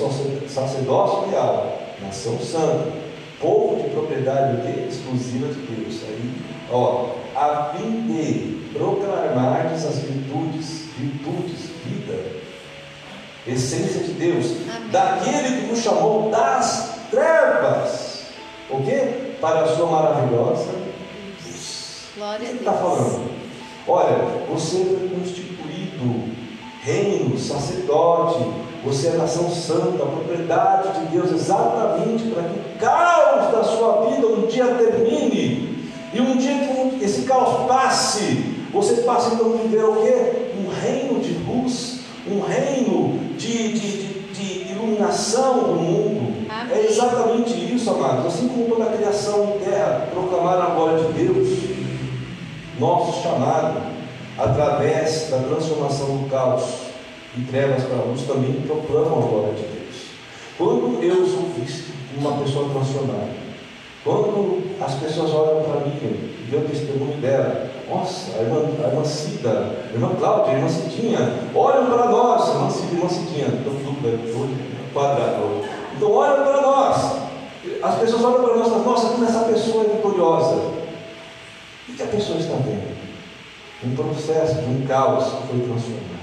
sacerdócio 0.47 1.29
real, 1.29 1.79
nação 2.01 2.37
santa, 2.39 2.91
povo 3.41 3.81
de 3.81 3.89
propriedade 3.89 4.61
quê? 4.61 4.87
exclusiva 4.87 5.47
de 5.47 5.61
Deus. 5.61 6.01
Aí, 6.07 6.31
ó, 6.71 7.07
a 7.35 7.73
fim 7.75 8.01
de 8.01 8.69
proclamardes 8.73 9.85
as 9.85 9.99
virtudes, 9.99 10.83
virtudes, 10.97 11.71
vida, 11.85 12.19
essência 13.47 14.03
de 14.03 14.11
Deus, 14.13 14.45
Amém. 14.75 14.89
daquele 14.91 15.61
que 15.61 15.67
nos 15.67 15.79
chamou 15.79 16.29
das 16.29 16.99
trevas, 17.09 18.25
o 18.69 18.83
quê? 18.83 19.35
Para 19.41 19.61
a 19.61 19.75
sua 19.75 19.87
maravilhosa 19.87 20.71
luz. 21.45 22.03
O 22.15 22.19
Glória 22.19 22.39
que 22.39 22.45
a 22.45 22.49
ele 22.49 22.59
Deus. 22.59 22.59
está 22.59 22.73
falando? 22.73 23.31
Olha, 23.87 24.17
você 24.49 24.77
foi 24.77 25.09
constituído 25.09 26.34
reino, 26.85 27.37
sacerdote, 27.39 28.45
você 28.83 29.07
é 29.07 29.11
nação 29.13 29.49
santa, 29.49 30.05
propriedade 30.05 30.99
de 30.99 31.05
Deus, 31.07 31.31
exatamente 31.31 32.25
para 32.25 32.43
que 32.43 32.59
o 32.59 32.79
caos 32.79 33.51
da 33.51 33.63
sua 33.63 34.05
vida 34.05 34.27
um 34.27 34.45
dia 34.45 34.67
termine. 34.67 35.89
E 36.13 36.21
um 36.21 36.37
dia 36.37 36.53
que 36.53 37.03
esse 37.03 37.23
caos 37.23 37.67
passe, 37.67 38.45
você 38.71 39.01
passe 39.01 39.33
então 39.33 39.53
a 39.53 39.57
viver 39.57 39.83
o 39.83 39.95
quê? 39.95 40.51
Um 40.63 40.69
reino 40.69 41.19
de 41.19 41.33
luz, 41.33 42.01
um 42.29 42.39
reino 42.39 43.19
de, 43.35 43.73
de, 43.73 44.03
de, 44.03 44.19
de 44.31 44.71
iluminação 44.71 45.57
do 45.63 45.75
mundo. 45.75 46.45
Amém. 46.47 46.77
É 46.77 46.85
exatamente 46.85 47.53
isso, 47.73 47.89
amados. 47.89 48.27
Assim 48.27 48.47
como 48.47 48.65
toda 48.69 48.85
a 48.85 48.95
criação 48.95 49.57
terra 49.63 50.07
proclamar 50.13 50.61
a 50.61 50.75
glória 50.75 51.03
de 51.03 51.13
Deus, 51.13 51.47
nosso 52.79 53.23
chamado, 53.23 53.94
através 54.37 55.29
da 55.29 55.37
transformação 55.39 56.17
do 56.17 56.29
caos 56.29 56.63
e 57.37 57.41
trevas 57.41 57.83
para 57.83 57.97
a 57.97 58.03
luz, 58.03 58.21
também 58.23 58.61
proclamam 58.61 59.19
a 59.19 59.27
glória 59.27 59.53
de 59.53 59.61
Deus. 59.63 59.95
Quando 60.57 61.03
eu 61.03 61.25
sou 61.25 61.49
visto 61.57 61.93
como 62.13 62.27
uma 62.27 62.43
pessoa 62.43 62.69
transformada, 62.69 63.45
quando 64.03 64.63
as 64.79 64.93
pessoas 64.95 65.33
olham 65.33 65.63
para 65.63 65.81
mim 65.81 65.97
e 66.01 66.47
vê 66.49 66.57
o 66.57 66.61
testemunho 66.61 67.17
dela, 67.17 67.71
nossa, 67.89 68.37
a 68.37 68.41
irmã, 68.41 68.61
a 68.83 68.87
irmã 68.87 69.03
Cida, 69.03 69.75
a 69.89 69.93
irmã 69.93 70.15
Cláudia, 70.17 70.53
a 70.53 70.55
irmã 70.57 70.69
Cidinha, 70.69 71.19
olham 71.53 71.87
para 71.87 72.05
nós, 72.05 72.49
irmã 72.49 72.69
Cida 72.69 72.93
irmã 72.93 73.09
Cidinha, 73.09 73.47
estou 73.47 73.73
hoje 73.73 74.55
quadrado. 74.93 75.61
Então 75.95 76.11
olham 76.11 76.43
para 76.43 76.61
nós, 76.61 77.15
as 77.83 77.95
pessoas 77.99 78.23
olham 78.23 78.43
para 78.43 78.55
nós 78.57 78.67
e 78.67 78.69
falam, 78.69 78.85
nossa, 78.85 79.09
como 79.09 79.25
essa 79.25 79.39
pessoa 79.45 79.83
é 79.83 79.87
vitoriosa. 79.95 80.55
O 81.87 81.93
que 81.95 82.03
a 82.03 82.07
pessoa 82.07 82.39
está 82.39 82.55
vendo? 82.55 82.94
Um 83.83 83.95
processo 83.95 84.55
de 84.55 84.65
um 84.69 84.85
caos 84.87 85.25
que 85.25 85.47
foi 85.47 85.59
transformado. 85.59 86.15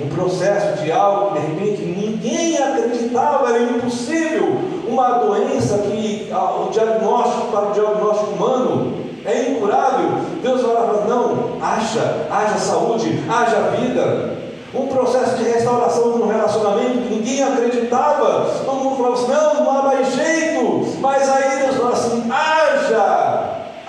Um 0.00 0.08
processo 0.08 0.82
de 0.82 0.92
algo 0.92 1.34
que 1.34 1.40
de 1.40 1.46
repente 1.46 1.82
ninguém 1.82 2.56
acreditava, 2.56 3.48
era 3.48 3.62
impossível. 3.62 4.58
uma 4.86 5.18
doença 5.18 5.78
que 5.78 6.30
ah, 6.32 6.66
o 6.66 6.70
diagnóstico 6.70 7.48
para 7.48 7.70
o 7.70 7.72
diagnóstico 7.72 8.30
humano 8.30 8.98
é 9.24 9.50
incurável, 9.50 10.20
Deus 10.42 10.62
vai 10.62 10.72
lá 10.72 10.80
e 10.80 10.86
fala, 10.86 11.04
não, 11.06 11.58
haja, 11.60 12.26
haja 12.30 12.58
saúde, 12.58 13.22
haja 13.28 13.76
vida. 13.76 14.38
Um 14.74 14.86
processo 14.86 15.36
de 15.36 15.44
restauração 15.44 16.12
de 16.12 16.22
um 16.22 16.28
relacionamento 16.28 16.98
que 16.98 17.14
ninguém 17.14 17.42
acreditava. 17.42 18.50
Todo 18.64 18.76
mundo 18.76 18.96
falava 18.96 19.14
assim, 19.14 19.32
não, 19.32 19.64
não 19.64 19.78
há 19.78 19.82
mais 19.82 20.14
jeito. 20.14 20.98
Mas 21.00 21.28
aí 21.28 21.62
Deus 21.62 21.76
fala 21.76 21.92
assim, 21.92 22.30
haja, 22.30 22.57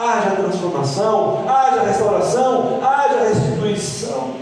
haja 0.10 0.36
transformação, 0.36 1.46
haja 1.48 1.82
restauração, 1.84 2.80
haja 2.84 3.30
restituição. 3.30 4.34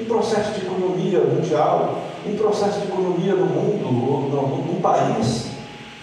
Um 0.00 0.04
processo 0.04 0.52
de 0.52 0.66
economia 0.66 1.20
mundial, 1.20 2.02
um 2.26 2.36
processo 2.36 2.80
de 2.80 2.86
economia 2.86 3.34
no 3.34 3.46
mundo, 3.46 4.30
no, 4.30 4.72
no, 4.72 4.80
país. 4.80 5.46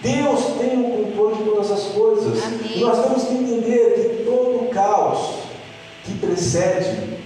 Deus 0.00 0.40
tem 0.58 0.78
o 0.78 1.04
controle 1.04 1.36
de 1.36 1.42
todas 1.42 1.70
as 1.72 1.82
coisas. 1.86 2.44
Amém. 2.44 2.76
E 2.76 2.80
nós 2.80 3.04
temos 3.04 3.24
que 3.24 3.34
entender 3.34 3.94
que 3.94 4.24
todo 4.24 4.64
o 4.64 4.68
caos 4.68 5.38
que 6.04 6.14
precede, 6.18 7.18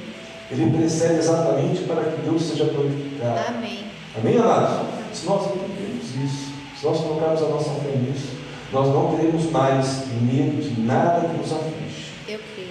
ele 0.50 0.76
precede 0.78 1.18
exatamente 1.18 1.82
para 1.82 2.04
que 2.04 2.22
Deus 2.22 2.42
seja 2.42 2.64
glorificado. 2.64 3.40
Amém. 3.48 3.84
Amém, 4.16 4.38
amados? 4.38 4.86
Se 5.12 5.26
nós 5.26 5.42
entendemos 5.46 6.14
isso, 6.24 6.52
se 6.78 6.86
nós 6.86 6.98
colocarmos 7.00 7.42
a 7.42 7.48
nossa 7.48 7.70
fé 7.70 7.96
nisso, 7.96 8.41
nós 8.72 8.88
não 8.88 9.14
teremos 9.14 9.50
mais 9.50 10.06
medo 10.22 10.62
de 10.62 10.80
nada 10.80 11.28
que 11.28 11.36
nos 11.36 11.52
aflige. 11.52 12.12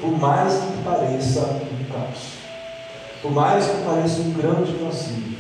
Por 0.02 0.12
mais 0.20 0.54
que 0.56 0.84
pareça 0.84 1.42
um 1.42 1.94
caos, 1.94 2.42
por 3.22 3.32
mais 3.32 3.66
que 3.68 3.84
pareça 3.84 4.22
um 4.22 4.32
grande 4.32 4.74
vazio, 4.84 5.38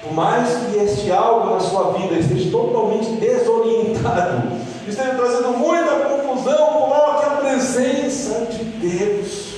por 0.00 0.12
mais 0.12 0.48
que 0.48 0.78
este 0.78 1.10
algo 1.10 1.54
na 1.54 1.60
sua 1.60 1.92
vida 1.94 2.14
esteja 2.14 2.50
totalmente 2.52 3.10
desorientado, 3.16 4.52
esteja 4.86 5.14
trazendo 5.14 5.58
muita 5.58 5.90
confusão, 5.90 6.66
coloque 6.66 7.26
a 7.26 7.30
presença 7.30 8.46
de 8.46 8.64
Deus. 8.64 9.50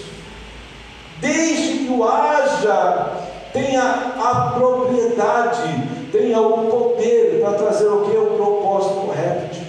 Deixe 1.21 1.85
que 1.85 1.91
o 1.91 2.09
haja 2.09 3.19
tenha 3.53 4.15
a 4.19 4.53
propriedade, 4.55 6.09
tenha 6.11 6.41
o 6.41 6.71
poder 6.71 7.41
para 7.41 7.53
trazer 7.53 7.87
o 7.87 8.01
que? 8.01 8.17
O 8.17 8.27
propósito 8.37 8.95
correto 9.07 9.55
de. 9.55 9.62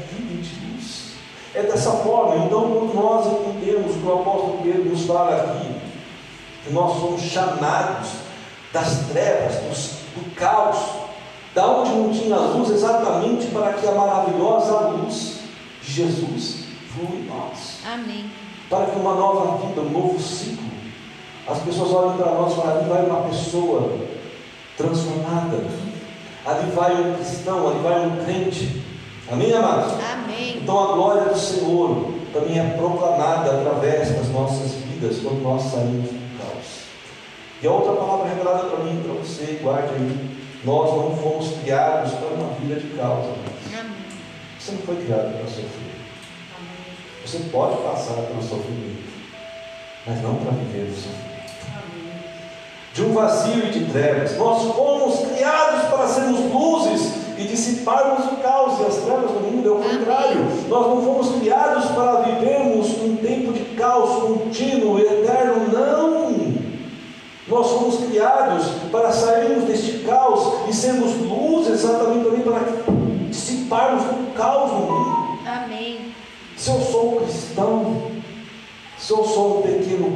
É 1.56 1.62
dessa 1.62 1.92
forma, 1.92 2.46
então, 2.46 2.62
quando 2.62 2.96
nós 2.96 3.28
entendemos 3.28 3.96
que 3.96 4.04
o 4.04 4.14
apóstolo 4.14 4.60
Pedro 4.64 4.90
nos 4.90 5.06
fala 5.06 5.36
aqui, 5.36 5.76
que 6.66 6.74
nós 6.74 7.00
somos 7.00 7.22
chamados 7.22 8.10
das 8.72 9.08
trevas, 9.12 9.56
dos, 9.58 9.92
do 10.16 10.36
caos, 10.36 10.78
da 11.54 11.68
onde 11.68 11.92
não 11.92 12.12
tinha 12.12 12.36
luz, 12.38 12.72
exatamente 12.72 13.48
para 13.48 13.74
que 13.74 13.88
a 13.88 13.92
maravilhosa 13.92 14.80
luz 14.88 15.42
de 15.84 15.92
Jesus 15.92 16.66
flua 16.92 17.16
em 17.16 17.26
nós 17.26 17.80
Amém. 17.86 18.32
para 18.70 18.86
que 18.86 18.98
uma 18.98 19.14
nova 19.14 19.68
vida, 19.68 19.82
um 19.82 19.90
novo 19.92 20.20
ciclo. 20.20 20.64
As 21.48 21.60
pessoas 21.60 21.92
olham 21.92 22.18
para 22.18 22.32
nós 22.32 22.54
e 22.54 22.56
falam: 22.56 22.78
ali 22.78 22.90
vai 22.90 23.06
uma 23.06 23.30
pessoa 23.30 24.00
transformada, 24.78 25.58
ali 26.46 26.72
vai 26.72 26.96
um 26.96 27.14
cristão, 27.16 27.68
ali 27.68 27.80
vai 27.80 28.08
um 28.08 28.24
crente. 28.24 28.82
Amém, 29.34 29.52
amados? 29.52 29.94
Amém. 29.94 30.60
Então 30.62 30.92
a 30.92 30.94
glória 30.94 31.34
do 31.34 31.40
Senhor 31.40 32.14
também 32.32 32.60
é 32.60 32.78
proclamada 32.78 33.52
através 33.52 34.12
das 34.12 34.30
nossas 34.30 34.74
vidas 34.74 35.22
quando 35.24 35.42
nós 35.42 35.64
saímos 35.64 36.12
do 36.12 36.38
caos. 36.38 36.84
E 37.60 37.66
a 37.66 37.72
outra 37.72 37.94
palavra 37.94 38.30
revelada 38.30 38.70
para 38.70 38.84
mim 38.84 39.00
e 39.00 39.04
para 39.04 39.14
você, 39.14 39.60
guarde 39.64 39.96
aí: 39.96 40.38
nós 40.64 40.92
não 40.92 41.18
fomos 41.18 41.58
criados 41.64 42.14
para 42.14 42.28
uma 42.28 42.54
vida 42.60 42.80
de 42.80 42.88
caos. 42.96 43.26
Amém. 43.26 43.96
Você 44.60 44.72
não 44.74 44.80
foi 44.82 44.98
criado 44.98 45.36
para 45.36 45.48
sofrer. 45.48 45.94
Você 47.26 47.40
pode 47.52 47.82
passar 47.82 48.14
pelo 48.14 48.44
sofrimento, 48.44 49.02
mas 50.06 50.22
não 50.22 50.36
para 50.36 50.52
viver 50.52 50.92
o 50.92 50.96
sofrimento. 50.96 51.33
De 52.94 53.02
um 53.02 53.12
vazio 53.12 53.66
e 53.66 53.72
de 53.72 53.86
trevas, 53.86 54.38
nós 54.38 54.72
fomos 54.76 55.28
criados 55.32 55.90
para 55.90 56.08
sermos 56.08 56.40
luzes 56.54 57.12
e 57.36 57.44
dissiparmos 57.44 58.32
o 58.32 58.36
caos 58.36 58.80
e 58.80 58.84
as 58.84 58.98
trevas 58.98 59.32
do 59.32 59.40
mundo. 59.40 59.68
É 59.68 59.72
o 59.72 59.76
contrário. 59.78 60.46
Nós 60.70 60.88
não 60.88 61.02
fomos 61.02 61.40
criados 61.40 61.86
para 61.86 62.22
vivermos 62.22 62.90
um 63.02 63.16
tempo 63.16 63.52
de 63.52 63.64
caos 63.76 64.22
contínuo, 64.22 65.00
eterno. 65.00 65.74
Não! 65.74 66.54
Nós 67.48 67.68
fomos 67.72 68.06
criados 68.06 68.68
para 68.92 69.12
sairmos 69.12 69.64
deste 69.64 70.04
caos 70.06 70.70
e 70.70 70.74
sermos 70.74 71.16
luzes 71.16 71.84
exatamente 71.84 72.26
também 72.26 72.42
para 72.42 72.60
dissiparmos 73.28 74.04
o 74.04 74.34
caos 74.36 74.72
no 74.72 74.80
mundo. 74.80 75.40
Amém. 75.48 76.14
Se 76.56 76.70
eu 76.70 76.80
sou 76.80 77.16
um 77.16 77.26
cristão, 77.26 78.04
se 79.00 79.12
eu 79.12 79.26
sou 79.26 79.60
um 79.60 79.62
pequeno 79.64 80.16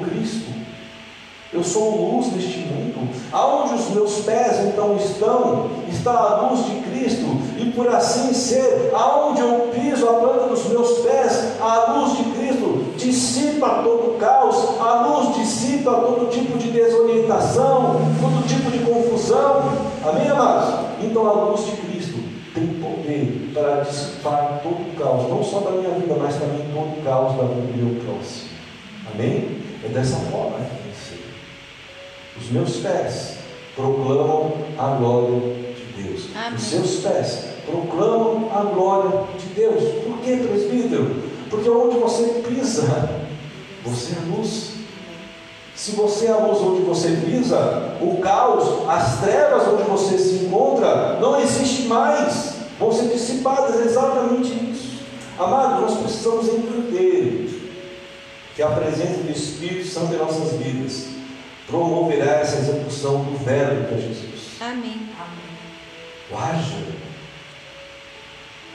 eu 1.54 1.64
sou 1.64 2.16
luz 2.16 2.34
neste 2.34 2.60
mundo. 2.60 3.08
Aonde 3.32 3.76
os 3.76 3.90
meus 3.92 4.20
pés 4.20 4.60
então 4.66 4.96
estão, 4.98 5.70
está 5.90 6.12
a 6.12 6.48
luz 6.48 6.66
de 6.66 6.76
Cristo, 6.82 7.26
e 7.58 7.72
por 7.72 7.88
assim 7.90 8.34
ser, 8.34 8.92
aonde 8.94 9.42
eu 9.42 9.70
piso 9.74 10.08
a 10.10 10.14
planta 10.14 10.48
dos 10.48 10.66
meus 10.66 11.00
pés, 11.00 11.54
a 11.62 11.94
luz 11.94 12.18
de 12.18 12.24
Cristo 12.24 12.86
dissipa 12.98 13.82
todo 13.84 14.16
o 14.16 14.18
caos, 14.20 14.80
a 14.80 15.08
luz 15.08 15.36
dissipa 15.38 15.92
todo 15.92 16.30
tipo 16.30 16.58
de 16.58 16.72
desorientação, 16.72 17.96
todo 18.20 18.48
tipo 18.48 18.72
de 18.72 18.80
confusão. 18.80 19.72
Amém, 20.06 20.28
amados? 20.28 20.86
Então 21.02 21.28
a 21.28 21.34
luz 21.34 21.66
de 21.66 21.72
Cristo 21.78 22.18
tem 22.54 22.68
poder 22.68 23.52
para 23.54 23.82
dissipar 23.82 24.60
todo 24.64 24.82
o 24.82 24.96
caos, 24.98 25.30
não 25.30 25.44
só 25.44 25.60
da 25.60 25.72
minha 25.72 25.92
vida, 25.92 26.16
mas 26.20 26.36
também 26.36 26.66
todo 26.74 27.00
o 27.00 27.04
caos 27.04 27.38
da 27.38 27.44
vida 27.44 27.62
do 27.68 27.78
meu 27.78 28.04
próximo. 28.04 28.50
Amém? 29.14 29.62
É 29.86 29.90
dessa 29.90 30.18
forma 30.32 30.58
Os 32.40 32.52
meus 32.52 32.78
pés 32.78 33.38
proclamam 33.76 34.54
a 34.78 34.96
glória 34.96 35.40
de 35.74 36.04
Deus. 36.04 36.30
Amém. 36.36 36.56
Os 36.56 36.64
seus 36.64 36.96
pés 37.02 37.46
proclamam 37.66 38.50
a 38.54 38.64
glória 38.64 39.26
de 39.38 39.46
Deus. 39.54 39.84
Por 40.04 40.18
que, 40.20 40.38
presbítero? 40.38 41.16
Porque 41.50 41.70
onde 41.70 41.98
você 41.98 42.44
pisa, 42.48 43.10
você 43.84 44.14
é 44.14 44.36
luz. 44.36 44.72
Se 45.76 45.92
você 45.92 46.26
é 46.26 46.32
a 46.32 46.38
luz 46.38 46.60
onde 46.60 46.82
você 46.82 47.10
pisa, 47.24 47.96
o 48.02 48.18
caos, 48.18 48.88
as 48.90 49.20
trevas 49.20 49.68
onde 49.68 49.84
você 49.84 50.18
se 50.18 50.46
encontra, 50.46 51.20
não 51.20 51.40
existe 51.40 51.84
mais. 51.84 52.56
Vão 52.80 52.92
ser 52.92 53.10
dissipadas, 53.10 53.80
é 53.80 53.86
exatamente 53.86 54.54
isso. 54.72 55.04
Amados, 55.38 55.82
nós 55.82 56.00
precisamos 56.00 56.48
entender 56.48 57.74
que 58.56 58.62
a 58.62 58.70
presença 58.70 59.22
do 59.22 59.32
Espírito 59.32 59.88
Santo 59.88 60.14
em 60.14 60.18
nossas 60.18 60.54
vidas 60.54 61.17
promoverá 61.68 62.40
essa 62.40 62.58
execução 62.58 63.24
do 63.24 63.38
verbo 63.44 63.88
para 63.88 63.98
Jesus. 63.98 64.58
Amém. 64.60 65.10
O 66.32 66.38
haja 66.38 66.84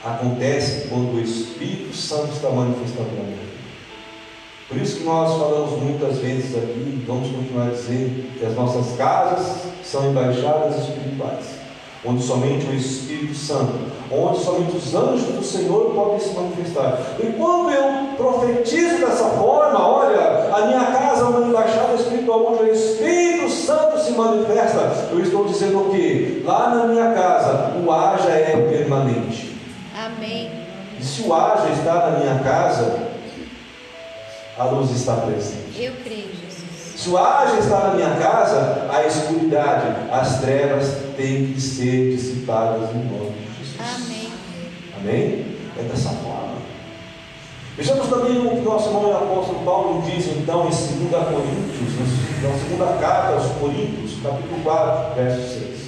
acontece 0.03 0.87
quando 0.87 1.15
o 1.15 1.21
Espírito 1.21 1.95
Santo 1.95 2.33
está 2.33 2.49
manifestado 2.49 3.09
na 3.09 3.23
minha 3.23 3.37
vida. 3.37 3.53
Por 4.67 4.77
isso 4.77 4.97
que 4.97 5.03
nós 5.03 5.29
falamos 5.37 5.81
muitas 5.81 6.17
vezes 6.17 6.55
aqui, 6.55 6.79
e 6.79 7.03
vamos 7.05 7.29
continuar 7.29 7.67
a 7.67 7.71
dizer, 7.71 8.31
que 8.39 8.45
as 8.45 8.55
nossas 8.55 8.97
casas 8.97 9.71
são 9.83 10.09
embaixadas 10.09 10.79
espirituais, 10.79 11.62
onde 12.05 12.21
somente 12.21 12.65
o 12.67 12.73
Espírito 12.73 13.35
Santo, 13.35 13.73
onde 14.11 14.39
somente 14.39 14.75
os 14.75 14.93
anjos 14.93 15.35
do 15.35 15.43
Senhor 15.43 15.91
podem 15.93 16.19
se 16.19 16.33
manifestar. 16.33 16.99
E 17.19 17.27
quando 17.33 17.71
eu 17.71 18.15
profetizo 18.17 18.99
dessa 18.99 19.29
forma, 19.29 19.79
olha, 19.79 20.53
a 20.53 20.67
minha 20.67 20.85
casa 20.85 21.21
é 21.21 21.25
uma 21.25 21.47
embaixada 21.47 21.95
espiritual, 21.95 22.53
onde 22.53 22.63
o 22.63 22.73
Espírito 22.73 23.49
Santo 23.49 23.99
se 24.01 24.11
manifesta, 24.11 25.09
eu 25.11 25.19
estou 25.21 25.45
dizendo 25.45 25.87
o 25.87 25.91
quê? 25.91 26.41
Lá 26.43 26.75
na 26.75 26.87
minha 26.87 27.13
casa, 27.13 27.73
o 27.83 27.91
haja 27.91 28.29
é 28.29 28.55
permanente. 28.69 29.55
Amém. 29.97 30.51
E 30.99 31.03
se 31.03 31.21
o 31.23 31.33
haja 31.33 31.69
está 31.69 32.09
na 32.09 32.19
minha 32.19 32.39
casa, 32.39 33.13
a 34.57 34.65
luz 34.65 34.91
está 34.91 35.15
presente. 35.15 35.81
Eu 35.81 35.93
creio, 36.03 36.29
Jesus. 36.29 36.52
Haja 37.11 37.59
está 37.59 37.89
na 37.89 37.95
minha 37.95 38.15
casa, 38.15 38.87
a 38.89 39.05
escuridade, 39.05 39.87
as 40.09 40.39
trevas 40.39 40.87
têm 41.17 41.53
que 41.53 41.59
ser 41.59 42.15
dissipadas 42.15 42.91
em 42.91 43.03
nome 43.09 43.31
de 43.31 43.65
Jesus. 43.65 43.77
Amém. 43.95 44.31
Amém? 44.97 45.57
É 45.77 45.83
dessa 45.83 46.09
forma. 46.09 46.53
Vejamos 47.75 48.07
também 48.07 48.37
o 48.37 48.51
que 48.51 48.61
nosso 48.61 48.87
irmão 48.89 49.09
e 49.09 49.11
apóstolo 49.11 49.65
Paulo 49.65 50.03
diz 50.03 50.27
então 50.27 50.61
em 50.61 50.69
2 50.69 50.75
Coríntios, 51.09 51.93
na 52.41 52.57
segunda 52.57 52.85
carta 52.99 53.33
aos 53.33 53.47
Coríntios, 53.59 54.21
capítulo 54.23 54.61
4, 54.63 55.15
verso 55.15 55.59
6. 55.59 55.83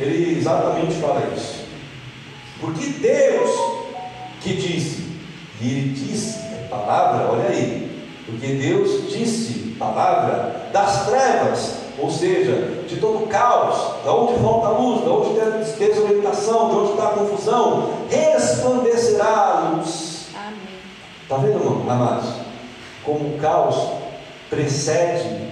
Ele 0.00 0.38
exatamente 0.38 0.94
fala 0.94 1.32
isso. 1.34 1.64
Porque 2.60 2.86
Deus 2.86 3.50
que 4.42 4.54
disse, 4.54 5.06
e 5.60 5.68
ele 5.68 5.92
disse, 5.92 6.38
é 6.38 6.66
palavra, 6.68 7.30
olha 7.30 7.48
aí, 7.48 7.89
porque 8.30 8.54
Deus 8.54 9.10
disse, 9.10 9.74
palavra, 9.78 10.68
das 10.72 11.06
trevas, 11.06 11.74
ou 11.98 12.10
seja, 12.10 12.84
de 12.86 12.96
todo 12.96 13.26
caos, 13.26 14.04
da 14.04 14.14
onde 14.14 14.40
falta 14.40 14.68
luz, 14.68 15.04
da 15.04 15.10
onde 15.10 15.76
tem 15.76 15.88
desorientação, 15.88 16.70
de 16.70 16.76
onde 16.76 16.90
está 16.92 17.08
a 17.08 17.12
confusão, 17.12 17.90
resplandecerá 18.08 19.26
a 19.26 19.76
luz. 19.76 20.28
Está 21.22 21.36
vendo, 21.36 21.58
irmão, 21.58 21.90
amados? 21.90 22.30
Como 23.04 23.34
o 23.34 23.38
caos 23.38 23.76
precede 24.48 25.50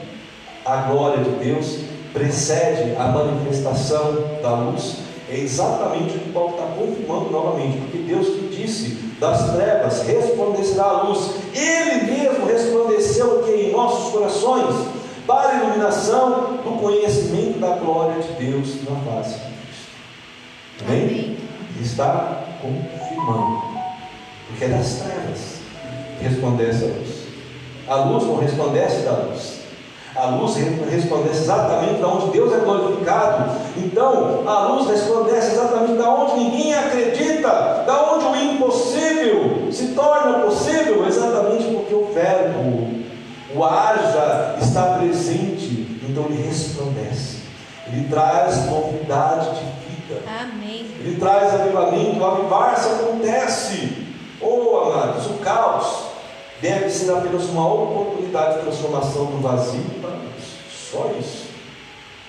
a 0.64 0.77
glória 0.83 1.23
de 1.25 1.31
Deus, 1.31 1.79
precede 2.12 2.97
a 2.97 3.09
manifestação 3.09 4.38
da 4.43 4.55
luz, 4.55 4.97
é 5.31 5.37
exatamente 5.37 6.17
o 6.17 6.21
que 6.21 6.33
Paulo 6.33 6.55
está 6.55 6.67
confirmando 6.67 7.31
novamente, 7.31 7.79
porque 7.79 7.99
Deus 7.99 8.27
que 8.29 8.57
disse 8.57 9.08
das 9.19 9.53
trevas 9.53 10.03
resplandecerá 10.03 10.85
a 10.85 11.03
luz, 11.03 11.31
Ele 11.55 12.13
mesmo 12.13 12.47
resplandeceu 12.47 13.43
que 13.43 13.51
em 13.51 13.73
nossos 13.73 14.13
corações, 14.13 14.75
para 15.27 15.51
a 15.51 15.55
iluminação 15.57 16.59
do 16.65 16.81
conhecimento 16.81 17.59
da 17.59 17.77
glória 17.77 18.23
de 18.23 18.33
Deus 18.45 18.77
na 18.89 18.97
face 19.13 19.35
de 19.35 19.41
Cristo. 19.41 20.87
Amém? 20.87 21.03
Amém. 21.03 21.39
Está 21.81 22.45
confirmando, 22.63 23.63
porque 24.49 24.65
é 24.65 24.69
das 24.69 24.95
trevas 24.95 25.59
que 26.19 26.25
resplandece 26.25 26.85
a 26.85 26.89
luz. 26.89 27.19
A 27.89 27.95
luz 28.05 28.25
não 28.25 28.37
resplandece 28.39 29.03
da 29.03 29.13
luz. 29.13 29.59
A 30.19 30.27
luz 30.31 30.57
resplandece 30.91 31.43
exatamente 31.43 32.01
da 32.01 32.09
onde 32.09 32.33
Deus 32.33 32.53
é 32.53 32.59
glorificado. 32.59 33.53
Então, 33.77 34.43
a 34.49 34.67
luz 34.67 34.89
resplandece 34.89 35.53
exatamente 35.53 35.93
da 35.93 36.11
onde 36.11 36.41
ninguém 36.41 36.75
acredita, 36.75 37.85
da 37.87 38.13
onde 38.13 38.25
o 38.25 38.37
impossível 38.37 39.69
se 39.71 39.89
torna 39.89 40.41
possível, 40.41 41.07
exatamente 41.07 41.73
porque 41.73 41.95
o 41.95 42.07
Verbo, 42.13 43.05
o 43.55 43.65
haja, 43.65 44.57
está 44.61 44.99
presente. 44.99 45.87
Então, 46.19 46.27
ele 46.27 46.43
resplandece. 46.43 47.39
Ele 47.87 48.09
traz 48.09 48.67
novidade 48.67 49.51
de 49.51 49.65
vida. 49.89 50.23
Amém. 50.41 50.91
Ele 50.99 51.17
traz 51.17 51.55
avivamento. 51.55 52.19
O 52.19 52.27
avivar-se 52.27 52.89
acontece. 52.89 54.07
Oh, 54.41 54.77
amados, 54.79 55.27
o 55.27 55.35
caos 55.35 56.09
deve 56.61 56.91
ser 56.91 57.13
apenas 57.13 57.45
uma 57.45 57.73
oportunidade 57.73 58.57
de 58.57 58.63
transformação 58.63 59.27
do 59.27 59.41
vazio 59.41 59.85
para 60.01 60.11
luz. 60.11 60.45
Só 60.91 61.13
isso. 61.19 61.47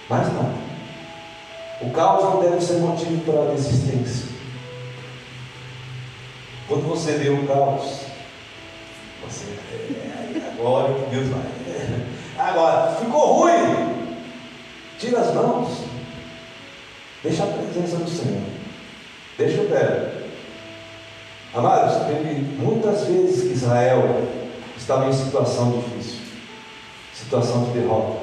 Mais 0.08 0.32
nada. 0.34 0.54
O 1.82 1.90
caos 1.90 2.24
não 2.24 2.42
deve 2.42 2.62
ser 2.62 2.78
motivo 2.78 3.22
para 3.22 3.42
a 3.42 3.56
desistência. 3.56 4.30
Quando 6.68 6.88
você 6.88 7.14
vê 7.14 7.30
o 7.30 7.48
caos, 7.48 8.02
você 9.26 9.46
é, 9.74 10.52
agora 10.58 10.94
que 10.94 11.16
Deus 11.16 11.28
vai. 11.28 11.60
Agora, 12.38 12.96
ficou 12.96 13.34
ruim. 13.34 14.16
Tira 14.98 15.20
as 15.20 15.34
mãos. 15.34 15.84
Deixa 17.22 17.44
a 17.44 17.48
presença 17.48 17.98
do 17.98 18.10
Senhor. 18.10 18.42
Deixa 19.38 19.62
o 19.62 19.66
pé. 19.66 20.20
Amados, 21.54 22.06
teve 22.06 22.42
muitas 22.58 23.06
vezes 23.06 23.44
que 23.44 23.54
Israel 23.54 24.22
estava 24.78 25.10
em 25.10 25.14
situação 25.14 25.72
difícil, 25.72 26.20
situação 27.14 27.66
de 27.66 27.80
derrota, 27.80 28.20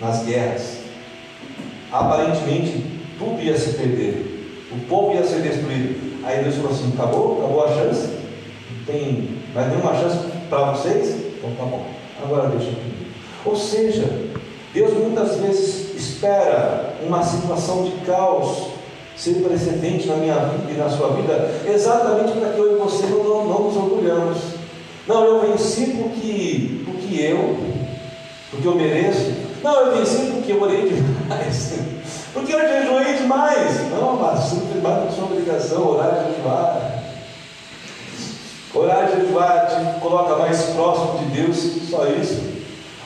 nas 0.00 0.22
guerras. 0.22 0.78
Aparentemente, 1.90 2.86
tudo 3.18 3.42
ia 3.42 3.58
se 3.58 3.72
perder, 3.72 4.68
o 4.70 4.78
povo 4.86 5.14
ia 5.14 5.24
ser 5.24 5.42
destruído. 5.42 6.24
Aí 6.24 6.44
Deus 6.44 6.54
falou 6.54 6.70
assim: 6.70 6.92
acabou, 6.94 7.38
acabou 7.38 7.64
a 7.64 7.68
chance, 7.68 8.06
não 8.70 8.84
tem 8.86 9.41
mais 9.54 9.68
nenhuma 9.68 9.94
chance 9.94 10.18
para 10.48 10.72
vocês? 10.72 11.16
Então 11.38 11.50
tá 11.56 11.64
bom, 11.64 11.86
agora 12.22 12.48
deixa 12.48 12.66
comigo. 12.66 13.06
Ou 13.44 13.56
seja, 13.56 14.08
Deus 14.72 14.92
muitas 14.94 15.36
vezes 15.36 15.94
espera 15.94 16.94
uma 17.04 17.22
situação 17.22 17.84
de 17.84 17.92
caos 18.06 18.72
ser 19.16 19.34
precedente 19.34 20.08
na 20.08 20.16
minha 20.16 20.34
vida 20.34 20.72
e 20.72 20.76
na 20.76 20.88
sua 20.88 21.10
vida, 21.10 21.50
exatamente 21.66 22.32
para 22.32 22.50
que 22.50 22.58
eu 22.58 22.76
e 22.76 22.78
você 22.78 23.06
não, 23.06 23.44
não, 23.44 23.62
nos 23.64 23.76
orgulhamos. 23.76 24.38
Não, 25.06 25.24
eu 25.24 25.40
venci 25.40 25.86
porque, 25.98 26.80
porque 26.84 27.22
eu, 27.22 27.56
porque 28.50 28.66
eu 28.66 28.74
mereço. 28.74 29.32
Não, 29.62 29.86
eu 29.86 29.98
venci 29.98 30.32
porque 30.32 30.52
eu 30.52 30.62
orei 30.62 30.88
demais. 30.88 31.72
Porque 32.32 32.54
eu 32.54 32.60
jejuei 32.60 33.14
demais. 33.18 33.90
Não, 33.90 34.16
mas 34.16 34.40
você 34.40 34.56
não 34.82 35.12
sua 35.12 35.24
obrigação, 35.24 35.86
orar 35.86 36.24
e 36.26 36.34
jejuar. 36.34 37.01
Orar 38.74 39.10
jejuar 39.10 39.66
te 39.66 40.00
coloca 40.00 40.36
mais 40.36 40.62
próximo 40.70 41.18
de 41.18 41.42
Deus, 41.42 41.56
só 41.90 42.06
isso. 42.06 42.40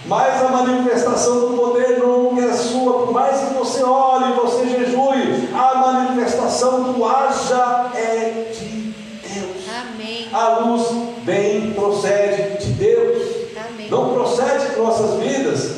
Mas 0.07 0.41
a 0.41 0.49
manifestação 0.49 1.41
do 1.41 1.57
poder 1.57 1.99
não 1.99 2.39
é 2.39 2.53
sua, 2.53 2.93
por 3.01 3.13
mais 3.13 3.41
que 3.41 3.55
você 3.55 3.83
ore, 3.83 4.33
você 4.35 4.69
jejue, 4.69 5.49
a 5.53 5.75
manifestação 5.75 6.93
do 6.93 7.05
haja 7.05 7.91
é 7.97 8.53
de 8.53 8.95
Deus. 9.29 9.65
Amém. 9.69 10.29
A 10.33 10.61
luz 10.61 10.87
vem, 11.25 11.73
procede 11.73 12.65
de 12.65 12.73
Deus, 12.75 13.23
Amém. 13.57 13.91
não 13.91 14.15
procede 14.15 14.71
de 14.73 14.79
nossas 14.79 15.19
vidas. 15.21 15.73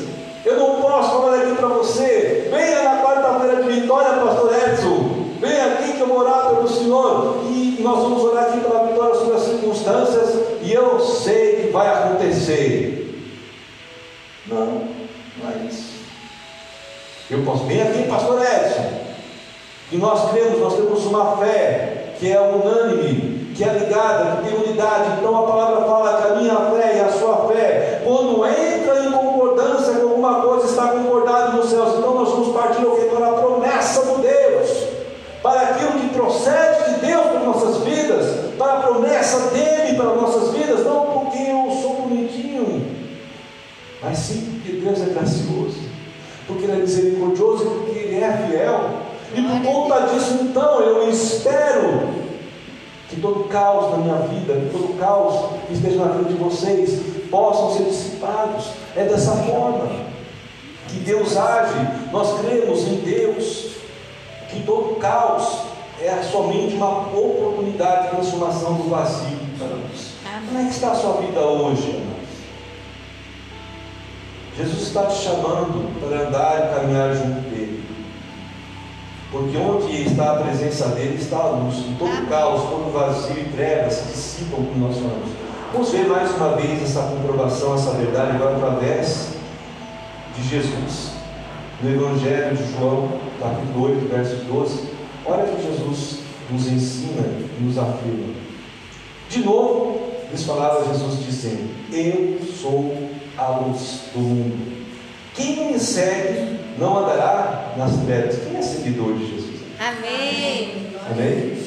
Eu 0.45 0.59
não 0.59 0.81
posso 0.81 1.09
falar 1.09 1.37
aqui 1.37 1.55
para 1.55 1.67
você, 1.67 2.47
venha 2.51 2.83
na 2.83 3.01
quarta-feira 3.01 3.63
de 3.63 3.81
vitória, 3.81 4.23
pastor 4.23 4.53
Edson, 4.53 5.25
venha 5.41 5.73
aqui 5.73 5.93
que 5.93 6.01
eu 6.01 6.07
vou 6.07 6.19
orar 6.19 6.49
pelo 6.49 6.67
Senhor, 6.67 7.41
e 7.49 7.79
nós 7.81 7.99
vamos 8.03 8.23
orar 8.23 8.45
aqui 8.45 8.59
pela 8.59 8.78
circunstâncias, 9.89 10.39
e 10.61 10.73
eu 10.73 10.99
sei 10.99 11.55
que 11.55 11.71
vai 11.71 11.87
acontecer. 11.87 12.95
Não, 14.47 14.65
não 14.65 15.51
é 15.51 15.67
isso. 15.67 15.99
Eu 17.29 17.43
posso 17.43 17.65
vir 17.65 17.81
aqui, 17.81 18.03
pastor 18.03 18.41
Edson, 18.41 18.89
que 19.89 19.97
nós 19.97 20.31
cremos, 20.31 20.59
nós 20.59 20.75
temos 20.75 21.05
uma 21.05 21.37
fé 21.37 22.13
que 22.19 22.31
é 22.31 22.39
unânime, 22.39 23.53
que 23.55 23.63
é 23.63 23.73
ligada, 23.73 24.37
que 24.37 24.49
tem 24.49 24.59
unidade. 24.59 25.19
Então 25.19 25.37
a 25.37 25.47
palavra 25.47 25.85
fala 25.85 26.21
que 26.21 26.27
a 26.27 26.35
minha 26.35 26.55
fé 26.55 26.97
e 26.97 27.01
a 27.01 27.11
sua 27.11 27.47
fé, 27.47 28.01
quando 28.03 28.45
entra 28.45 29.05
em 29.05 29.11
concordância 29.11 29.93
com 29.93 30.09
alguma 30.09 30.41
coisa, 30.41 30.65
está 30.65 30.87
concordado 30.87 31.57
nos 31.57 31.69
céus. 31.69 31.97
Então 31.97 32.15
nós 32.15 32.29
vamos 32.29 32.55
partir 32.55 32.83
o 32.83 32.95
que? 32.95 33.15
Para 33.15 33.29
a 33.29 33.33
promessa 33.33 34.01
do 34.03 34.21
Deus, 34.21 34.87
para 35.43 35.61
aquilo 35.61 35.91
que 35.91 36.09
procede 36.09 36.95
de 36.95 37.05
Deus 37.05 37.27
para 37.27 37.39
nossas 37.41 37.77
vidas, 37.83 38.55
para 38.57 38.73
a 38.73 38.81
promessa 38.81 39.51
dele 39.51 39.68
para 39.99 40.15
nossas 40.15 40.53
vidas, 40.53 40.85
não 40.85 41.07
porque 41.07 41.39
eu 41.39 41.69
sou 41.81 42.03
bonitinho, 42.03 42.89
mas 44.01 44.17
sim 44.17 44.49
porque 44.53 44.77
Deus 44.77 45.01
é 45.01 45.05
gracioso, 45.07 45.77
porque 46.47 46.63
Ele 46.63 46.71
é 46.71 46.75
misericordioso 46.75 47.65
e 47.65 47.67
porque 47.67 47.99
Ele 47.99 48.23
é 48.23 48.47
fiel. 48.47 48.89
E 49.35 49.41
por 49.41 49.61
conta 49.61 50.07
disso, 50.07 50.39
então, 50.41 50.79
eu 50.79 51.09
espero 51.09 52.07
que 53.09 53.19
todo 53.19 53.49
caos 53.49 53.91
na 53.91 53.97
minha 53.97 54.15
vida, 54.15 54.53
que 54.53 54.69
todo 54.71 54.97
caos 54.97 55.51
que 55.67 55.73
esteja 55.73 55.97
na 55.97 56.13
vida 56.13 56.29
de 56.29 56.35
vocês, 56.35 57.01
possam 57.29 57.73
ser 57.73 57.83
dissipados. 57.83 58.71
É 58.95 59.03
dessa 59.03 59.33
forma 59.33 59.85
que 60.87 60.99
Deus 60.99 61.35
age. 61.35 61.75
Nós 62.11 62.39
cremos 62.39 62.87
em 62.87 62.95
Deus, 63.01 63.71
que 64.49 64.63
todo 64.63 64.95
caos 64.95 65.59
é 66.01 66.23
somente 66.23 66.75
uma 66.75 67.01
oportunidade 67.09 68.05
de 68.05 68.15
transformação 68.15 68.75
do 68.75 68.89
vazio 68.89 69.38
para 69.59 69.67
nós. 69.67 70.13
Como 70.47 70.59
é 70.59 70.63
que 70.63 70.71
está 70.71 70.91
a 70.91 70.95
sua 70.95 71.21
vida 71.21 71.39
hoje? 71.41 72.03
Jesus 74.57 74.81
está 74.87 75.05
te 75.05 75.15
chamando 75.15 75.99
para 76.01 76.27
andar 76.27 76.57
e 76.57 76.75
caminhar 76.75 77.15
junto 77.15 77.49
dele. 77.49 77.83
Porque 79.31 79.57
onde 79.57 80.01
está 80.03 80.31
a 80.33 80.35
presença 80.37 80.87
dele 80.89 81.15
está 81.15 81.37
a 81.37 81.49
luz. 81.51 81.77
Em 81.77 81.95
todo 81.95 82.09
Amém. 82.09 82.25
caos, 82.25 82.61
todo 82.63 82.91
vazio 82.91 83.39
e 83.39 83.49
trevas 83.49 83.93
se 83.93 84.11
dissipam 84.11 84.63
como 84.63 84.87
nós 84.87 84.95
falamos. 84.95 85.29
Vamos 85.71 85.91
ver 85.91 86.07
mais 86.07 86.35
uma 86.35 86.55
vez 86.55 86.81
essa 86.81 87.03
comprovação, 87.03 87.75
essa 87.75 87.91
verdade, 87.91 88.31
agora 88.31 88.55
através 88.55 89.29
de 90.35 90.49
Jesus. 90.49 91.11
No 91.81 91.91
Evangelho 91.91 92.57
de 92.57 92.73
João, 92.73 93.07
capítulo 93.39 93.85
8, 93.85 94.09
verso 94.09 94.35
12. 94.45 94.89
Olha 95.25 95.43
que 95.43 95.61
Jesus 95.61 96.19
nos 96.49 96.67
ensina 96.67 97.21
e 97.21 97.63
nos 97.63 97.77
afirma. 97.77 98.38
De 99.29 99.39
novo, 99.43 100.11
lhes 100.31 100.43
falava 100.43 100.85
Jesus 100.91 101.23
dizendo: 101.25 101.69
Eu 101.91 102.39
sou 102.45 102.95
a 103.37 103.47
luz 103.59 104.01
do 104.13 104.19
mundo. 104.19 104.79
Quem 105.35 105.71
me 105.71 105.79
segue 105.79 106.59
não 106.77 106.97
andará 106.99 107.73
nas 107.77 107.95
trevas. 108.05 108.39
Quem 108.43 108.57
é 108.57 108.61
seguidor 108.61 109.13
de 109.13 109.27
Jesus? 109.27 109.59
Amém. 109.79 110.87
Amém? 111.09 111.57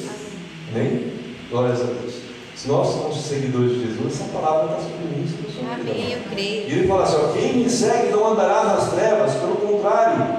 Amém? 0.71 1.13
Glórias 1.49 1.81
a 1.81 1.85
Deus. 1.85 2.13
Se 2.55 2.67
nós 2.67 2.87
somos 2.87 3.17
seguidores 3.17 3.71
de 3.71 3.87
Jesus, 3.87 4.13
essa 4.21 4.25
palavra 4.31 4.65
está 4.77 4.83
sobre 4.83 5.15
mim. 5.15 5.25
Amém. 5.73 6.11
Eu 6.11 6.19
E 6.19 6.23
creio. 6.33 6.69
ele 6.79 6.87
fala 6.87 7.03
assim: 7.03 7.15
ó, 7.15 7.27
quem 7.33 7.57
me 7.57 7.69
segue 7.69 8.11
não 8.11 8.31
andará 8.33 8.63
nas 8.65 8.91
trevas, 8.93 9.33
pelo 9.35 9.55
contrário, 9.55 10.35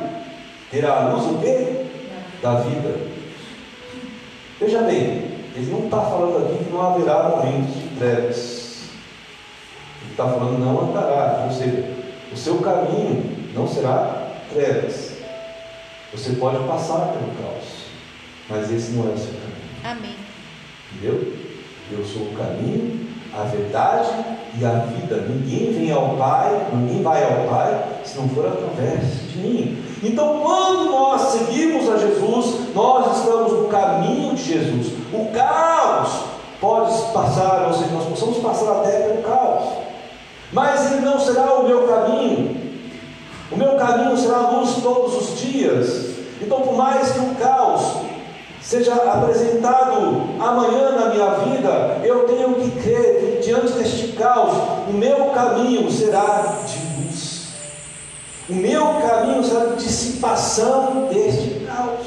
terá 0.71 0.93
a 1.03 1.13
luz 1.15 1.25
o 1.33 1.39
quê? 1.41 1.87
Da 2.43 2.55
vida. 2.61 2.95
Veja 4.61 4.83
bem, 4.83 5.24
ele 5.55 5.71
não 5.71 5.85
está 5.85 6.01
falando 6.01 6.45
aqui 6.45 6.65
que 6.65 6.73
não 6.73 6.83
haverá 6.83 7.29
momentos 7.29 7.75
de 7.75 7.89
trevas. 7.97 8.89
Ele 10.03 10.11
está 10.11 10.25
falando 10.25 10.59
não 10.59 10.91
andará, 10.91 11.45
ou 11.47 11.53
seja, 11.53 11.85
o 12.33 12.37
seu 12.37 12.59
caminho 12.59 13.53
não 13.55 13.67
será 13.69 14.31
trevas. 14.53 15.13
Você 16.13 16.33
pode 16.33 16.59
passar 16.65 17.13
pelo 17.13 17.33
caos, 17.41 17.87
mas 18.49 18.71
esse 18.71 18.93
não 18.93 19.09
é 19.09 19.15
o 19.15 19.19
seu 19.19 19.33
caminho. 19.35 19.55
Amém. 19.85 20.17
Entendeu? 20.93 21.33
Eu 21.93 22.05
sou 22.05 22.23
o 22.23 22.35
caminho, 22.35 23.09
a 23.33 23.45
verdade 23.45 24.09
e 24.59 24.65
a 24.65 24.71
vida. 24.71 25.17
Ninguém 25.29 25.73
vem 25.73 25.93
ao 25.93 26.17
Pai, 26.17 26.69
ninguém 26.73 27.03
vai 27.03 27.23
ao 27.23 27.49
Pai 27.49 28.01
se 28.05 28.17
não 28.17 28.29
for 28.29 28.47
através 28.47 29.31
de 29.31 29.39
mim. 29.39 29.84
Então, 30.05 30.41
quando 30.43 30.91
nós 30.91 31.33
seguimos 31.33 31.89
a 31.89 31.97
Jesus, 31.97 32.75
nós 32.75 33.19
estamos 33.19 33.53
no 33.53 33.69
caminho 33.69 34.35
de 34.35 34.43
Jesus. 34.43 34.93
O 35.11 35.33
caos 35.33 36.11
pode 36.61 36.93
passar, 37.13 37.69
ou 37.69 37.73
seja, 37.73 37.91
nós 37.91 38.05
possamos 38.05 38.37
passar 38.39 38.71
até 38.73 39.01
pelo 39.01 39.23
caos, 39.23 39.65
mas 40.53 40.93
ele 40.93 41.01
não 41.01 41.19
será 41.19 41.55
o 41.55 41.67
meu 41.67 41.89
caminho. 41.89 42.55
O 43.51 43.57
meu 43.57 43.77
caminho 43.77 44.15
será 44.19 44.37
a 44.37 44.51
luz 44.51 44.75
todos 44.83 45.17
os 45.17 45.39
dias. 45.39 46.17
Então, 46.39 46.61
por 46.61 46.75
mais 46.77 47.13
que 47.13 47.21
o 47.21 47.35
caos 47.37 47.97
seja 48.61 48.95
apresentado 48.95 50.23
amanhã 50.39 50.91
na 50.91 51.15
minha 51.15 51.31
vida, 51.31 52.01
eu 52.03 52.27
tenho 52.27 52.55
que 52.57 52.71
crer 52.83 53.21
que 53.21 53.43
diante 53.43 53.73
deste 53.73 54.09
caos, 54.09 54.53
o 54.87 54.93
meu 54.93 55.31
caminho 55.31 55.91
será 55.91 56.59
de. 56.67 56.84
O 58.49 58.55
meu 58.55 58.85
caminho 59.01 59.43
será 59.43 59.75
dissipação 59.75 61.09
deste 61.11 61.65
caos. 61.67 62.07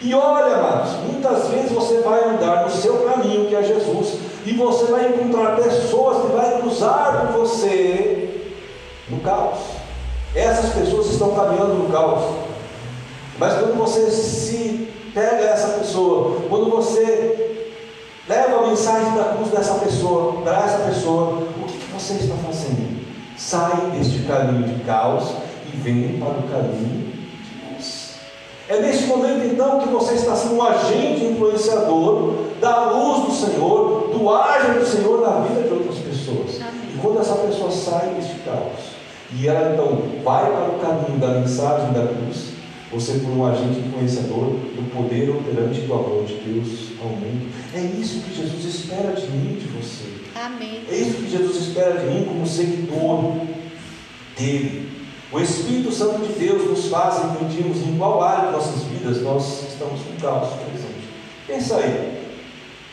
E 0.00 0.14
olha, 0.14 0.56
amados, 0.56 0.92
muitas 1.10 1.48
vezes 1.48 1.72
você 1.72 2.00
vai 2.00 2.24
andar 2.24 2.64
no 2.64 2.70
seu 2.70 2.98
caminho, 3.04 3.48
que 3.48 3.54
é 3.54 3.62
Jesus, 3.62 4.18
e 4.46 4.52
você 4.52 4.84
vai 4.86 5.08
encontrar 5.08 5.56
pessoas 5.56 6.22
que 6.22 6.36
vai 6.36 6.60
cruzar 6.60 7.26
com 7.26 7.38
você 7.40 8.52
no 9.10 9.20
caos. 9.20 9.58
Essas 10.34 10.72
pessoas 10.72 11.10
estão 11.10 11.34
caminhando 11.34 11.74
no 11.74 11.92
caos. 11.92 12.36
Mas 13.38 13.54
quando 13.54 13.76
você 13.76 14.10
se 14.10 14.88
pega 15.12 15.44
essa 15.44 15.78
pessoa, 15.78 16.42
quando 16.48 16.70
você 16.70 17.66
leva 18.28 18.58
a 18.58 18.66
mensagem 18.68 19.12
da 19.14 19.24
cruz 19.34 19.50
dessa 19.50 19.74
pessoa, 19.74 20.40
para 20.42 20.64
essa 20.64 20.78
pessoa, 20.78 21.42
o 21.60 21.64
que 21.66 21.92
você 21.92 22.14
está 22.14 22.36
fazendo? 22.46 22.89
Sai 23.40 23.90
deste 23.92 24.18
caminho 24.24 24.68
de 24.68 24.84
caos 24.84 25.32
e 25.72 25.74
vem 25.78 26.20
para 26.20 26.38
o 26.38 26.42
caminho 26.42 27.10
de 27.10 27.74
luz. 27.74 28.16
É 28.68 28.82
neste 28.82 29.06
momento 29.06 29.46
então 29.46 29.80
que 29.80 29.88
você 29.88 30.14
está 30.14 30.36
sendo 30.36 30.56
um 30.56 30.62
agente 30.62 31.24
influenciador 31.24 32.34
da 32.60 32.90
luz 32.90 33.24
do 33.24 33.34
Senhor, 33.34 34.10
do 34.12 34.28
ágio 34.30 34.78
do 34.78 34.86
Senhor 34.86 35.22
na 35.22 35.40
vida 35.40 35.62
de 35.62 35.72
outras 35.72 35.98
pessoas. 36.00 36.60
Amém. 36.60 36.90
E 36.94 36.98
quando 37.00 37.18
essa 37.18 37.34
pessoa 37.36 37.70
sai 37.70 38.10
deste 38.14 38.34
caos, 38.44 38.90
e 39.34 39.48
ela 39.48 39.72
então 39.72 40.02
vai 40.22 40.44
para 40.44 40.68
o 40.68 40.78
caminho 40.78 41.18
da 41.18 41.40
mensagem 41.40 41.94
da 41.94 42.06
cruz, 42.08 42.50
você 42.92 43.20
for 43.20 43.30
um 43.30 43.46
agente 43.46 43.80
influenciador 43.80 44.50
do 44.50 44.94
poder 44.94 45.30
operante 45.30 45.80
do 45.80 45.94
amor 45.94 46.26
de 46.26 46.34
Deus 46.34 46.90
ao 47.00 47.08
mundo. 47.08 47.50
É 47.74 47.80
isso 47.80 48.20
que 48.20 48.36
Jesus 48.36 48.64
espera 48.66 49.12
de 49.12 49.26
mim, 49.28 49.54
de 49.54 49.66
você. 49.68 50.19
Amém. 50.40 50.84
É 50.90 50.96
isso 50.96 51.18
que 51.18 51.30
Jesus 51.30 51.68
espera 51.68 51.98
de 51.98 52.06
mim 52.06 52.24
como 52.24 52.46
seguidor 52.46 53.34
dele. 54.38 54.88
O 55.30 55.38
Espírito 55.38 55.92
Santo 55.92 56.26
de 56.26 56.32
Deus 56.32 56.66
nos 56.66 56.86
faz 56.86 57.22
entendermos 57.22 57.86
em 57.86 57.98
qual 57.98 58.22
área 58.22 58.46
de 58.46 58.52
nossas 58.52 58.84
vidas 58.84 59.20
nós 59.20 59.68
estamos 59.68 60.00
com 60.00 60.16
caos 60.18 60.48
presente. 60.54 61.08
Pensa 61.46 61.76
aí. 61.76 62.20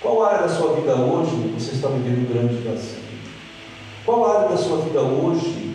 Qual 0.02 0.22
área 0.24 0.46
da 0.46 0.54
sua 0.54 0.74
vida 0.74 0.96
hoje 0.96 1.32
você 1.58 1.72
está 1.72 1.88
vivendo 1.88 2.32
grande 2.32 2.56
vazio? 2.68 2.98
Qual 4.06 4.30
área 4.30 4.50
da 4.50 4.58
sua 4.58 4.80
vida 4.82 5.00
hoje 5.02 5.74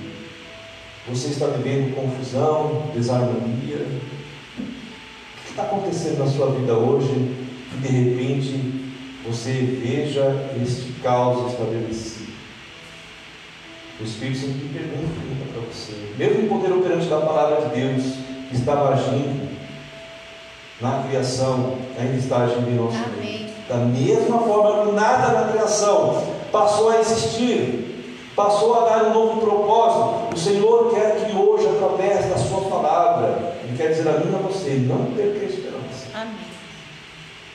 você 1.08 1.28
está 1.28 1.46
vivendo 1.46 1.94
confusão, 1.94 2.90
desarmonia? 2.94 3.78
O 3.78 5.44
que 5.44 5.50
está 5.50 5.62
acontecendo 5.62 6.18
na 6.18 6.26
sua 6.26 6.50
vida 6.50 6.74
hoje 6.74 7.34
que 7.70 7.78
de 7.78 7.88
repente 7.88 8.71
você 9.26 9.52
veja 9.52 10.50
este 10.60 10.92
caos 11.02 11.52
estabelecido? 11.52 12.32
O 14.00 14.04
Espírito 14.04 14.40
Santo 14.40 14.54
me 14.54 14.68
pergunta, 14.70 15.20
para 15.52 15.62
você. 15.72 15.92
Mesmo 16.18 16.46
o 16.46 16.48
poder 16.48 16.72
operante 16.72 17.06
da 17.06 17.20
palavra 17.20 17.68
de 17.68 17.80
Deus 17.80 18.02
que 18.48 18.56
estava 18.56 18.94
agindo 18.94 19.48
na 20.80 21.04
criação, 21.04 21.76
ainda 21.96 22.16
está 22.16 22.38
agindo 22.38 22.68
em 22.68 22.74
nosso 22.74 22.98
meio. 23.16 23.48
Da 23.68 23.76
mesma 23.76 24.40
forma 24.40 24.86
que 24.86 24.92
nada 24.92 25.40
na 25.40 25.52
criação 25.52 26.20
passou 26.50 26.90
a 26.90 26.98
existir, 26.98 28.32
passou 28.34 28.74
a 28.74 28.88
dar 28.88 29.04
um 29.04 29.14
novo 29.14 29.40
propósito. 29.40 30.34
O 30.34 30.38
Senhor 30.38 30.90
quer 30.92 31.24
que 31.24 31.36
hoje, 31.36 31.68
através 31.68 32.26
da 32.26 32.36
Sua 32.36 32.62
palavra, 32.62 33.56
Ele 33.62 33.76
quer 33.76 33.88
dizer 33.88 34.08
a 34.08 34.18
mim 34.18 34.34
a 34.34 34.38
você: 34.38 34.70
não 34.70 35.14
perca 35.14 35.40
a 35.40 35.44
esperança. 35.44 35.71
Amém. 35.71 35.71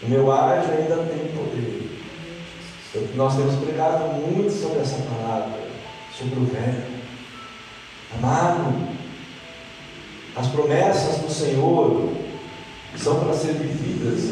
O 0.03 0.07
meu 0.07 0.31
ágio 0.31 0.71
ainda 0.71 0.95
tem 0.97 1.31
poder. 1.35 1.99
Nós 3.15 3.35
temos 3.35 3.55
pregado 3.55 4.05
muito 4.13 4.51
sobre 4.51 4.79
essa 4.79 4.97
palavra, 4.97 5.59
sobre 6.17 6.39
o 6.39 6.45
velho. 6.45 6.83
Amado, 8.15 8.87
as 10.35 10.47
promessas 10.47 11.17
do 11.17 11.31
Senhor 11.31 12.09
são 12.95 13.19
para 13.19 13.33
ser 13.33 13.53
vividas. 13.53 14.29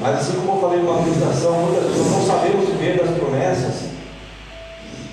Mas 0.00 0.18
assim 0.18 0.40
como 0.40 0.56
eu 0.56 0.60
falei 0.60 0.80
numa 0.80 1.02
meditação, 1.02 1.52
muitas 1.52 1.84
vezes 1.84 2.10
não 2.10 2.26
sabemos 2.26 2.68
viver 2.68 2.98
das 2.98 3.16
promessas. 3.16 3.90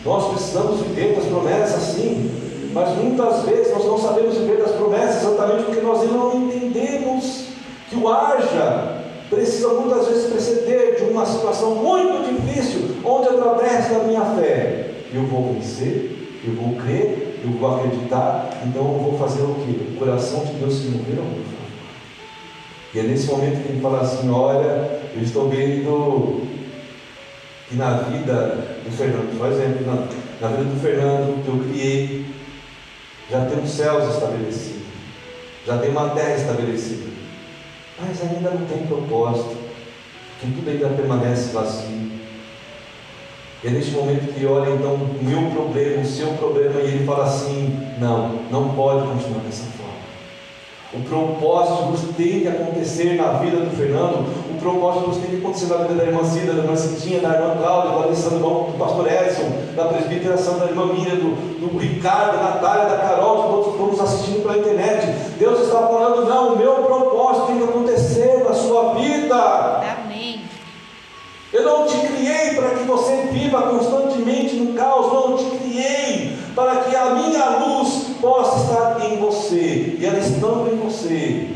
Nós 0.04 0.28
precisamos 0.34 0.82
viver 0.82 1.16
das 1.16 1.26
promessas 1.26 1.84
sim, 1.84 2.72
mas 2.74 2.96
muitas 2.98 3.44
vezes 3.44 3.74
nós 3.74 3.86
não 3.86 3.98
sabemos 3.98 4.38
viver 4.38 4.58
das 4.58 4.72
promessas 4.72 5.24
exatamente 5.24 5.66
porque 5.66 5.82
nós 5.82 6.02
ainda 6.02 6.13
não 6.13 6.36
entendemos 6.36 7.48
que 7.90 7.96
o 7.96 8.08
haja 8.08 9.07
precisa 9.30 9.70
muitas 9.70 10.08
vezes 10.08 10.32
preceder 10.32 10.96
de 10.96 11.04
uma 11.12 11.26
situação 11.26 11.76
muito 11.76 12.34
difícil, 12.34 12.98
onde 13.04 13.28
através 13.28 13.90
da 13.90 14.00
minha 14.00 14.22
fé 14.36 14.92
eu 15.13 15.24
vou 15.24 15.54
vencer, 15.54 16.40
eu 16.46 16.54
vou 16.54 16.76
crer, 16.76 17.40
eu 17.44 17.52
vou 17.52 17.76
acreditar, 17.76 18.50
então 18.66 18.82
eu 18.82 19.00
vou 19.00 19.18
fazer 19.18 19.42
o 19.42 19.56
que? 19.56 19.94
O 19.94 19.98
coração 19.98 20.46
de 20.46 20.54
Deus 20.54 20.74
se 20.74 20.88
mover 20.88 21.20
ao. 21.20 21.58
E 22.94 23.00
é 23.00 23.04
nesse 23.04 23.28
momento 23.28 23.63
que 23.63 23.70
ele 23.74 23.82
fala 23.82 24.02
assim: 24.02 24.30
Olha, 24.30 25.02
eu 25.16 25.22
estou 25.22 25.50
vendo 25.50 26.48
que 27.70 27.76
na 27.76 27.92
vida 27.98 28.78
do 28.84 28.92
Fernando, 28.92 29.38
por 29.38 29.52
exemplo, 29.52 29.86
na, 29.86 30.08
na 30.42 30.56
vida 30.56 30.70
do 30.70 30.80
Fernando 30.80 31.44
que 31.44 31.50
eu 31.50 31.63
criei, 31.70 32.26
já 33.30 33.46
tem 33.46 33.60
os 33.62 33.70
céus 33.70 34.13
estabelecidos, 34.13 34.88
já 35.66 35.78
tem 35.78 35.90
uma 35.90 36.10
terra 36.10 36.36
estabelecida, 36.36 37.10
mas 37.99 38.21
ainda 38.21 38.51
não 38.51 38.65
tem 38.67 38.86
propósito, 38.86 39.57
que 40.39 40.51
tudo 40.51 40.69
ainda 40.69 40.89
permanece 40.89 41.51
vazio. 41.51 42.07
É 43.63 43.69
neste 43.71 43.91
momento 43.91 44.33
que 44.33 44.45
olha 44.45 44.69
então 44.69 44.93
o 44.93 45.19
meu 45.21 45.49
problema, 45.49 46.01
o 46.01 46.05
seu 46.05 46.27
problema, 46.33 46.79
e 46.79 46.86
ele 46.86 47.05
fala 47.05 47.25
assim: 47.25 47.75
Não, 47.99 48.39
não 48.51 48.69
pode 48.75 49.07
continuar 49.07 49.43
dessa 49.43 49.63
forma. 49.63 49.97
O 50.93 51.01
propósito 51.01 51.89
luz 51.89 52.01
tem 52.15 52.41
que 52.41 52.47
acontecer 52.47 53.15
na 53.15 53.33
vida 53.33 53.57
do 53.57 53.75
Fernando, 53.75 54.25
o 54.49 54.57
propósito 54.57 55.07
luz 55.07 55.17
tem 55.17 55.31
que 55.31 55.38
acontecer 55.38 55.65
na 55.65 55.77
vida 55.77 55.95
da 55.95 56.03
irmã 56.05 56.23
Cida, 56.23 56.53
da 56.53 56.63
irmã 56.63 56.75
Cintinha, 56.75 57.19
da 57.19 57.33
irmã 57.33 57.57
Cláudia, 57.57 57.91
do 57.91 58.03
Alessandro, 58.03 58.39
do 58.39 58.77
pastor 58.77 59.12
Edson, 59.12 59.51
da 59.75 59.86
presbiteração 59.86 60.60
da 60.60 60.65
irmã 60.65 60.86
Miriam, 60.93 61.15
do, 61.15 61.60
do 61.60 61.77
Ricardo, 61.77 62.38
da 62.38 62.43
Natália, 62.51 62.86
da 62.86 62.97
Carol, 62.99 63.36
de 63.36 63.49
todos 63.49 63.65
que 63.65 63.71
estão 63.71 63.88
nos 63.88 63.99
assistindo 63.99 64.43
pela 64.43 64.57
internet. 64.60 65.07
Deus 65.38 65.62
está 65.62 65.79
falando, 65.79 66.25
não, 66.25 66.53
o 66.53 66.57
meu 66.57 66.75
propósito 66.75 67.47
tem 67.47 67.57
que 67.57 67.63
acontecer 67.65 68.43
na 68.47 68.53
sua 68.53 68.93
vida. 68.93 69.36
Amém. 69.36 70.41
Eu 71.53 71.63
não 71.63 71.88
te 71.88 71.97
criei 72.07 72.55
para 72.55 72.71
que 72.71 72.83
você 72.83 73.29
viva 73.31 73.62
constantemente 73.62 74.55
no 74.55 74.73
caos, 74.73 75.13
não, 75.13 75.38
te 75.38 75.57
criei 75.57 76.38
para 76.53 76.81
que 76.81 76.95
a 76.95 77.12
minha 77.12 77.49
luz 77.60 78.17
possa 78.19 78.63
estar 78.63 79.05
em 79.10 79.17
você. 79.17 79.95
E 79.97 80.05
ela 80.05 80.19
estando 80.19 80.73
em 80.73 80.77
você, 80.77 81.47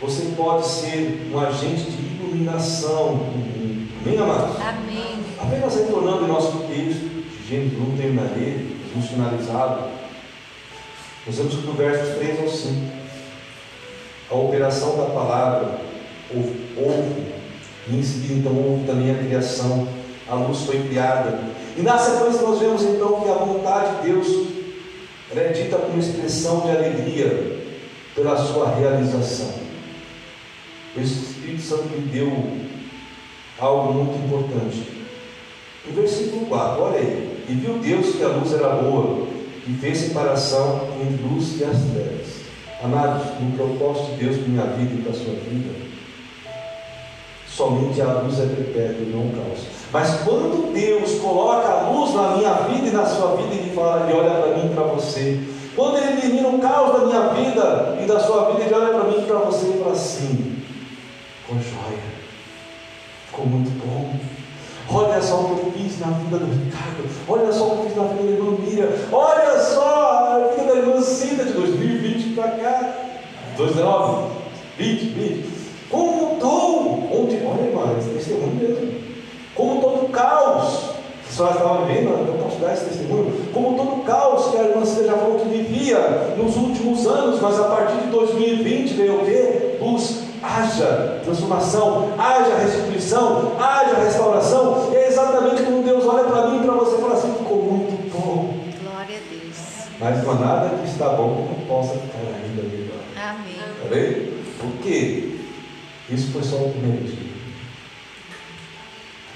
você 0.00 0.32
pode 0.36 0.66
ser 0.66 1.30
um 1.32 1.38
agente 1.40 1.90
de 1.90 2.16
iluminação 2.16 3.16
mundo. 3.16 3.88
Amém, 4.00 4.18
amados? 4.18 4.56
Amém. 4.60 5.24
Apenas 5.38 5.74
retornando 5.74 6.24
em 6.24 6.28
nosso 6.28 6.58
texto, 6.60 7.24
de 7.42 7.48
Gênesis 7.48 7.78
1, 7.78 7.96
terminarei, 7.96 8.76
vamos 8.94 9.10
finalizado. 9.10 9.90
Nós 11.26 11.36
vemos 11.36 11.54
que 11.54 11.60
do 11.62 11.72
versos 11.74 12.16
3 12.16 12.40
ao 12.40 12.48
5, 12.48 12.74
a 14.30 14.34
operação 14.34 14.96
da 14.96 15.04
palavra 15.06 15.80
houve 16.30 17.37
e 17.90 17.96
em 17.96 18.02
seguida 18.02 18.34
então 18.34 18.52
houve 18.54 18.86
também 18.86 19.10
a 19.10 19.18
criação, 19.18 19.88
a 20.28 20.34
luz 20.34 20.60
foi 20.62 20.80
criada. 20.88 21.40
E 21.76 21.82
na 21.82 21.98
sequência 21.98 22.42
nós 22.42 22.58
vemos 22.58 22.82
então 22.82 23.20
que 23.20 23.30
a 23.30 23.34
vontade 23.34 24.02
de 24.02 24.12
Deus 24.12 24.48
é 25.34 25.52
dita 25.52 25.76
como 25.76 25.98
expressão 25.98 26.60
de 26.60 26.70
alegria 26.70 27.58
pela 28.14 28.36
sua 28.36 28.74
realização. 28.74 29.52
O 30.96 31.00
Espírito 31.00 31.62
Santo 31.62 31.88
lhe 31.94 32.08
deu 32.10 32.32
algo 33.58 33.92
muito 33.92 34.24
importante. 34.24 34.98
No 35.86 35.94
versículo 35.94 36.46
4, 36.46 36.82
olha 36.82 36.98
aí. 36.98 37.38
E 37.48 37.52
viu 37.54 37.78
Deus 37.78 38.16
que 38.16 38.22
a 38.22 38.28
luz 38.28 38.52
era 38.52 38.68
boa, 38.74 39.26
e 39.66 39.72
fez 39.74 39.98
separação 39.98 40.88
entre 41.00 41.22
luz 41.26 41.58
e 41.60 41.64
as 41.64 41.76
trevas. 41.84 42.38
Amados, 42.82 43.26
no 43.40 43.52
propósito 43.56 44.12
de 44.12 44.24
Deus 44.24 44.36
para 44.36 44.48
minha 44.48 44.64
vida 44.64 44.94
e 44.94 45.02
para 45.02 45.12
a 45.12 45.14
sua 45.14 45.34
vida, 45.34 45.74
somente 47.58 48.00
a 48.00 48.20
luz 48.22 48.38
é 48.38 48.46
perpétua 48.46 49.02
e 49.02 49.12
não 49.12 49.28
caos. 49.30 49.66
Mas 49.92 50.20
quando 50.22 50.72
Deus 50.72 51.18
coloca 51.20 51.68
a 51.68 51.90
luz 51.90 52.14
na 52.14 52.36
minha 52.36 52.54
vida 52.54 52.86
e 52.86 52.90
na 52.92 53.04
sua 53.04 53.34
vida, 53.34 53.52
Ele 53.52 53.74
fala, 53.74 54.08
Ele 54.08 54.16
olha 54.16 54.30
para 54.30 54.56
mim 54.56 54.70
e 54.70 54.74
para 54.74 54.84
você. 54.84 55.40
Quando 55.74 55.98
Ele 55.98 56.20
elimina 56.20 56.48
o 56.48 56.58
caos 56.60 56.92
da 56.92 57.06
minha 57.06 57.28
vida 57.30 57.98
e 58.00 58.06
da 58.06 58.20
sua 58.20 58.52
vida, 58.52 58.62
Ele 58.62 58.74
olha 58.74 58.94
para 58.94 59.10
mim 59.10 59.18
e 59.18 59.26
para 59.26 59.38
você 59.38 59.66
e 59.66 59.78
fala 59.82 59.92
assim, 59.92 60.62
com 61.48 61.54
joia, 61.54 61.98
ficou 63.26 63.46
muito 63.46 63.70
bom. 63.84 64.14
Olha 64.90 65.20
só 65.20 65.40
o 65.40 65.56
que 65.56 65.66
eu 65.66 65.72
fiz 65.72 65.98
na 65.98 66.06
vida 66.12 66.38
do 66.38 66.46
Ricardo. 66.46 67.04
Olha 67.26 67.52
só 67.52 67.66
o 67.66 67.70
que 67.70 67.76
eu 67.76 67.84
fiz 67.86 67.96
na 67.96 68.04
vida 68.04 68.22
da 68.22 68.30
irmã 68.30 68.56
Miriam. 68.58 68.88
Olha 69.10 69.60
só 69.60 70.36
a 70.36 70.54
vida 70.54 70.72
da 70.72 70.78
irmã 70.78 71.02
Cida 71.02 71.44
de 71.44 71.52
2020 71.54 72.34
para 72.34 72.50
cá. 72.52 72.94
2019, 73.56 74.30
20, 74.78 75.04
20. 75.08 75.58
Como 75.90 76.34
mudou? 76.34 77.08
Onde? 77.10 77.36
Olha, 77.44 77.66
irmã, 77.66 77.96
esse 77.98 78.10
testemunho 78.10 78.54
mesmo. 78.54 78.98
Como 79.54 79.80
todo 79.80 80.04
o 80.04 80.07
caos 80.18 80.98
a 81.28 81.30
senhora 81.30 81.54
estava 81.54 81.84
vivendo, 81.84 82.26
eu 82.26 82.34
posso 82.42 82.58
dar 82.58 82.72
esse 82.72 82.86
testemunho. 82.86 83.48
Como 83.52 83.76
todo 83.76 84.00
o 84.00 84.04
caos 84.04 84.50
que 84.50 84.56
a 84.56 84.62
irmã 84.64 84.84
Cida 84.84 85.04
já 85.04 85.16
falou 85.16 85.38
que 85.38 85.48
vivia 85.48 86.34
nos 86.36 86.56
últimos 86.56 87.06
anos, 87.06 87.40
mas 87.40 87.60
a 87.60 87.64
partir 87.64 87.98
de 87.98 88.06
2020 88.08 88.94
veio 88.94 89.20
o 89.20 89.24
quê? 89.24 89.78
Luz 89.80 90.24
haja 90.42 91.20
transformação, 91.22 92.14
haja 92.18 92.56
restituição, 92.56 93.52
haja 93.60 93.94
restauração. 94.02 94.90
É 94.92 95.06
exatamente 95.06 95.62
como 95.62 95.82
Deus 95.84 96.04
olha 96.06 96.24
para 96.24 96.48
mim 96.48 96.60
e 96.60 96.64
para 96.64 96.74
você 96.74 96.96
e 96.96 97.00
fala 97.00 97.14
assim: 97.14 97.34
ficou 97.34 97.62
muito 97.62 98.10
bom. 98.10 98.54
Glória 98.82 99.16
a 99.16 99.30
Deus. 99.30 99.56
Mas 100.00 100.24
não 100.24 100.32
há 100.32 100.34
nada 100.34 100.68
que 100.70 100.88
está 100.88 101.10
bom 101.10 101.46
que 101.46 101.60
não 101.60 101.68
possa 101.68 101.94
ficar 101.94 102.18
ainda 102.18 102.62
melhor. 102.62 102.98
Amém. 103.16 103.58
Vendo? 103.90 104.58
Por 104.58 104.82
quê? 104.82 105.36
Isso 106.10 106.32
foi 106.32 106.42
só 106.42 106.56
o 106.56 106.70
primeiro 106.70 107.04
dia. 107.04 107.28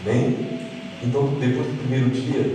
Amém? 0.05 0.52
Então, 1.03 1.27
depois 1.41 1.67
do 1.67 1.79
primeiro 1.79 2.11
dia, 2.11 2.55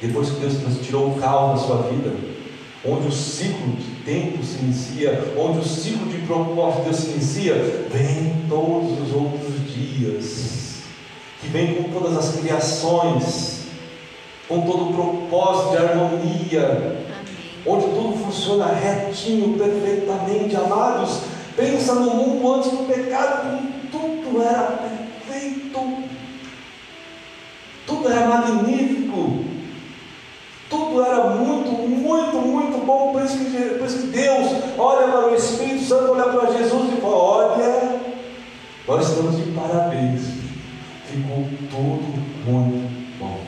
depois 0.00 0.30
que 0.30 0.40
Deus 0.40 0.54
tirou 0.84 1.10
o 1.10 1.20
caos 1.20 1.60
da 1.60 1.66
sua 1.66 1.82
vida, 1.82 2.12
onde 2.84 3.06
o 3.06 3.12
ciclo 3.12 3.74
de 3.76 4.02
tempo 4.04 4.44
se 4.44 4.58
inicia, 4.58 5.32
onde 5.38 5.60
o 5.60 5.64
ciclo 5.64 6.08
de 6.08 6.18
propósito 6.26 6.78
de 6.78 6.84
Deus 6.90 6.96
se 6.96 7.10
inicia, 7.10 7.54
vem 7.90 8.44
todos 8.48 9.00
os 9.00 9.14
outros 9.14 9.72
dias, 9.72 10.82
que 11.40 11.46
vem 11.48 11.74
com 11.74 11.84
todas 11.92 12.16
as 12.16 12.40
criações, 12.40 13.66
com 14.48 14.62
todo 14.62 14.90
o 14.90 14.92
propósito 14.92 15.70
de 15.70 15.76
harmonia, 15.76 17.06
onde 17.64 17.84
tudo 17.84 18.18
funciona 18.24 18.66
retinho, 18.66 19.56
perfeitamente, 19.56 20.56
amados. 20.56 21.20
Pensa 21.56 21.94
no 21.94 22.14
mundo 22.14 22.54
antes 22.54 22.70
do 22.70 22.86
pecado, 22.86 23.58
como 23.92 24.22
tudo 24.22 24.42
era 24.42 24.62
perfeito, 24.62 25.01
tudo 27.86 28.08
era 28.08 28.26
magnífico, 28.26 29.44
tudo 30.68 31.04
era 31.04 31.30
muito, 31.30 31.70
muito, 31.70 32.36
muito 32.36 32.84
bom. 32.84 33.12
Por 33.12 33.22
isso 33.22 33.38
que, 33.38 33.78
por 33.78 33.86
isso 33.86 33.98
que 33.98 34.06
Deus 34.08 34.48
olha 34.78 35.08
para 35.08 35.30
o 35.30 35.34
Espírito 35.34 35.84
Santo, 35.84 36.12
olha 36.12 36.24
para 36.24 36.52
Jesus 36.52 36.92
e 36.92 37.00
fala: 37.00 37.16
Olha, 37.16 38.00
nós 38.88 39.08
estamos 39.08 39.36
de 39.36 39.50
parabéns, 39.52 40.22
ficou 41.06 41.44
tudo 41.70 42.22
muito 42.46 43.18
bom. 43.18 43.38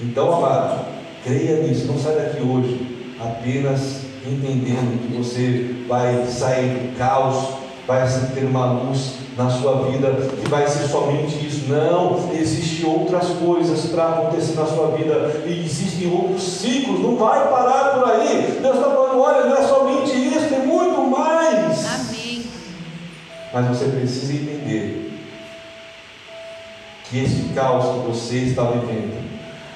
Então, 0.00 0.34
amado, 0.34 0.86
creia 1.24 1.62
nisso, 1.62 1.86
não 1.86 1.98
sai 1.98 2.14
daqui 2.16 2.40
hoje 2.42 3.00
apenas 3.20 4.04
entendendo 4.26 5.06
que 5.06 5.16
você 5.16 5.74
vai 5.86 6.26
sair 6.26 6.70
do 6.70 6.98
caos, 6.98 7.54
vai 7.90 8.08
ter 8.32 8.44
uma 8.44 8.66
luz 8.66 9.14
na 9.36 9.50
sua 9.50 9.90
vida 9.90 10.12
que 10.40 10.48
vai 10.48 10.68
ser 10.68 10.86
somente 10.86 11.44
isso. 11.44 11.68
Não, 11.68 12.30
existem 12.32 12.88
outras 12.88 13.30
coisas 13.30 13.86
para 13.86 14.10
acontecer 14.10 14.54
na 14.54 14.64
sua 14.64 14.96
vida 14.96 15.42
e 15.44 15.64
existem 15.64 16.08
outros 16.08 16.42
ciclos. 16.42 17.00
Não 17.00 17.16
vai 17.16 17.48
parar 17.48 17.94
por 17.94 18.08
aí. 18.10 18.58
Deus 18.62 18.76
está 18.76 18.90
falando: 18.90 19.20
olha, 19.20 19.46
não 19.46 19.56
é 19.56 19.66
somente 19.66 20.12
isso, 20.12 20.48
tem 20.48 20.64
muito 20.64 21.02
mais. 21.02 21.84
Amém. 21.84 22.44
Mas 23.52 23.66
você 23.66 23.86
precisa 23.86 24.34
entender 24.34 25.20
que 27.10 27.18
esse 27.24 27.52
caos 27.52 27.86
que 27.86 28.06
você 28.06 28.36
está 28.36 28.62
vivendo 28.70 29.20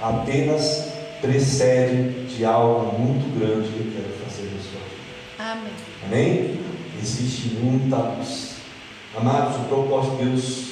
apenas 0.00 0.92
precede 1.20 2.26
de 2.26 2.44
algo 2.44 2.96
muito 2.96 3.36
grande 3.36 3.68
que 3.70 3.78
eu 3.78 3.92
quero 3.92 4.14
fazer 4.24 4.52
na 4.54 4.62
sua 4.62 4.78
vida. 4.78 5.52
Amém. 5.52 5.72
Amém? 6.06 6.73
Existe 7.04 7.48
muita 7.56 7.96
luz. 7.96 8.54
Amados, 9.14 9.56
o 9.56 9.64
propósito 9.64 10.16
de 10.16 10.24
Deus 10.24 10.70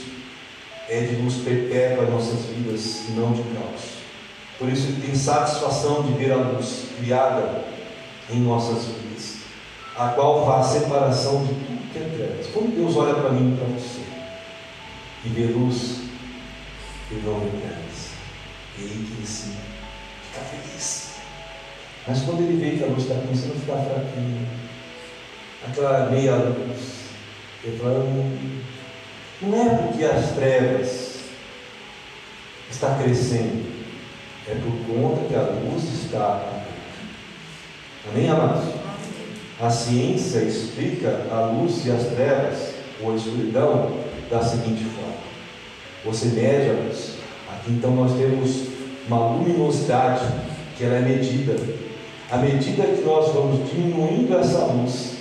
é 0.89 1.03
de 1.03 1.17
luz 1.17 1.35
perpétua 1.35 2.07
em 2.07 2.11
nossas 2.11 2.47
vidas 2.47 3.07
e 3.07 3.13
não 3.13 3.33
de 3.35 3.43
caos. 3.43 3.83
Por 4.59 4.71
isso 4.71 4.87
ele 4.87 5.03
tem 5.03 5.15
satisfação 5.15 6.03
de 6.05 6.15
ver 6.15 6.33
a 6.33 6.37
luz 6.37 6.87
criada 6.97 7.63
em 8.31 8.41
nossas 8.41 8.87
vidas, 8.87 9.41
a 9.95 10.09
qual 10.09 10.47
faz 10.47 10.69
separação 10.69 11.45
de 11.45 11.53
tudo 11.53 11.93
que 11.93 11.99
é 11.99 12.17
trevas. 12.17 12.47
Quando 12.47 12.77
Deus 12.77 12.97
olha 12.97 13.13
para 13.13 13.33
mim 13.33 13.53
e 13.53 13.57
para 13.59 13.67
você 13.67 14.01
e 15.27 15.29
vê 15.29 15.53
luz, 15.53 15.99
ele 17.11 17.23
não 17.27 17.41
vê 17.41 17.51
trevas. 17.59 18.09
E 18.79 18.83
aí 18.85 18.89
que 18.89 19.19
ele 19.19 19.27
se 19.27 19.51
fica 20.31 20.41
feliz. 20.47 21.13
Mas 22.09 22.23
quando 22.23 22.41
ele 22.41 22.57
vê 22.57 22.79
que 22.79 22.85
a 22.85 22.87
luz 22.87 23.03
está 23.03 23.17
começando 23.17 23.55
a 23.55 23.61
ficar 23.61 23.85
fraquinha, 23.85 24.62
aquela 25.67 26.11
meia 26.11 26.35
luz, 26.37 27.03
fala, 27.79 27.99
não, 27.99 28.39
não 29.43 29.63
é 29.63 29.77
porque 29.77 30.05
as 30.05 30.33
trevas 30.33 31.21
está 32.71 32.99
crescendo, 33.03 33.65
é 34.49 34.55
por 34.55 34.73
conta 34.87 35.29
que 35.29 35.35
a 35.35 35.43
luz 35.43 35.85
está 36.05 36.63
Amém, 38.11 38.29
amados? 38.29 38.65
A 39.61 39.71
ciência 39.71 40.41
explica 40.41 41.25
a 41.31 41.53
luz 41.53 41.87
e 41.87 41.91
as 41.93 42.09
trevas, 42.09 42.75
ou 43.01 43.13
a 43.13 43.15
escuridão, 43.15 43.93
da 44.29 44.43
seguinte 44.43 44.85
forma: 44.85 45.15
você 46.05 46.27
mede 46.27 46.71
a 46.71 46.83
luz. 46.83 47.15
Aqui 47.49 47.71
então 47.71 47.93
nós 47.93 48.19
temos 48.19 48.67
uma 49.07 49.29
luminosidade 49.29 50.27
que 50.77 50.83
ela 50.85 50.97
é 50.97 51.01
medida. 51.01 51.55
À 52.29 52.39
medida 52.39 52.83
que 52.83 53.03
nós 53.03 53.33
vamos 53.33 53.71
diminuindo 53.71 54.37
essa 54.37 54.65
luz, 54.65 55.12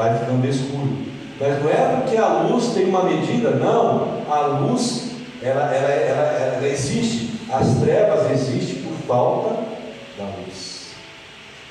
vai 0.00 0.18
ficando 0.18 0.46
escuro. 0.48 0.96
Mas 1.38 1.62
não 1.62 1.70
é 1.70 2.00
porque 2.00 2.16
a 2.16 2.42
luz 2.42 2.68
tem 2.68 2.86
uma 2.86 3.04
medida, 3.04 3.50
não. 3.50 4.22
A 4.30 4.46
luz, 4.46 5.10
ela, 5.42 5.74
ela, 5.74 5.90
ela, 5.90 6.22
ela 6.56 6.68
existe. 6.68 7.40
As 7.52 7.80
trevas 7.80 8.30
existem 8.30 8.82
por 8.82 8.92
falta 9.06 9.56
da 10.16 10.24
luz. 10.24 10.90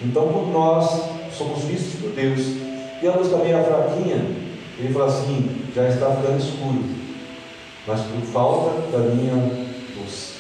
Então, 0.02 0.28
quando 0.28 0.52
nós 0.52 1.02
somos 1.34 1.64
vistos 1.64 2.00
por 2.02 2.12
Deus 2.12 2.40
e 3.02 3.08
a 3.08 3.12
luz 3.12 3.30
também 3.30 3.54
é 3.54 3.64
fraquinha, 3.64 4.26
ele 4.78 4.94
fala 4.94 5.08
assim: 5.08 5.50
já 5.76 5.88
está 5.88 6.12
ficando 6.12 6.40
escuro, 6.40 6.84
mas 7.88 8.02
por 8.02 8.22
falta 8.22 8.92
da 8.92 9.00
minha 9.00 9.36
luz. 9.98 10.34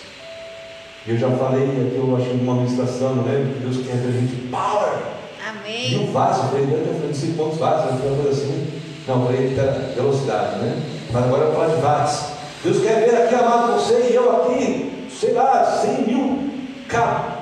Eu 1.07 1.17
já 1.17 1.29
falei 1.31 1.63
aqui, 1.63 1.95
eu 1.95 2.15
acho 2.15 2.29
uma 2.31 2.55
ministração, 2.55 3.23
que 3.23 3.59
Deus 3.61 3.77
quer 3.85 3.95
ver 3.95 4.09
a 4.09 4.19
gente 4.19 4.47
power. 4.49 5.18
Amém. 5.49 5.93
E 5.93 5.95
o 5.97 6.11
vaso, 6.11 6.41
eu 6.41 6.49
falei, 6.49 6.63
eu 6.63 6.93
falei, 6.93 7.07
não 7.07 7.13
sei 7.13 7.33
quantos 7.35 7.57
vasos, 7.57 7.91
eu 8.03 8.15
falei 8.15 8.31
assim. 8.31 8.81
Não, 9.07 9.25
falei 9.25 9.55
da 9.55 9.63
velocidade, 9.95 10.59
né? 10.59 10.83
Mas 11.11 11.23
agora 11.23 11.43
eu 11.43 11.51
vou 11.51 11.55
falar 11.61 11.75
de 11.75 11.81
vasos. 11.81 12.25
Deus 12.63 12.83
quer 12.83 13.09
ver 13.09 13.23
aqui, 13.23 13.35
amado, 13.35 13.73
você 13.73 14.09
e 14.11 14.15
eu 14.15 14.41
aqui, 14.41 15.07
sei 15.19 15.33
lá, 15.33 15.65
100 15.81 16.01
mil 16.05 16.49
K. 16.87 17.39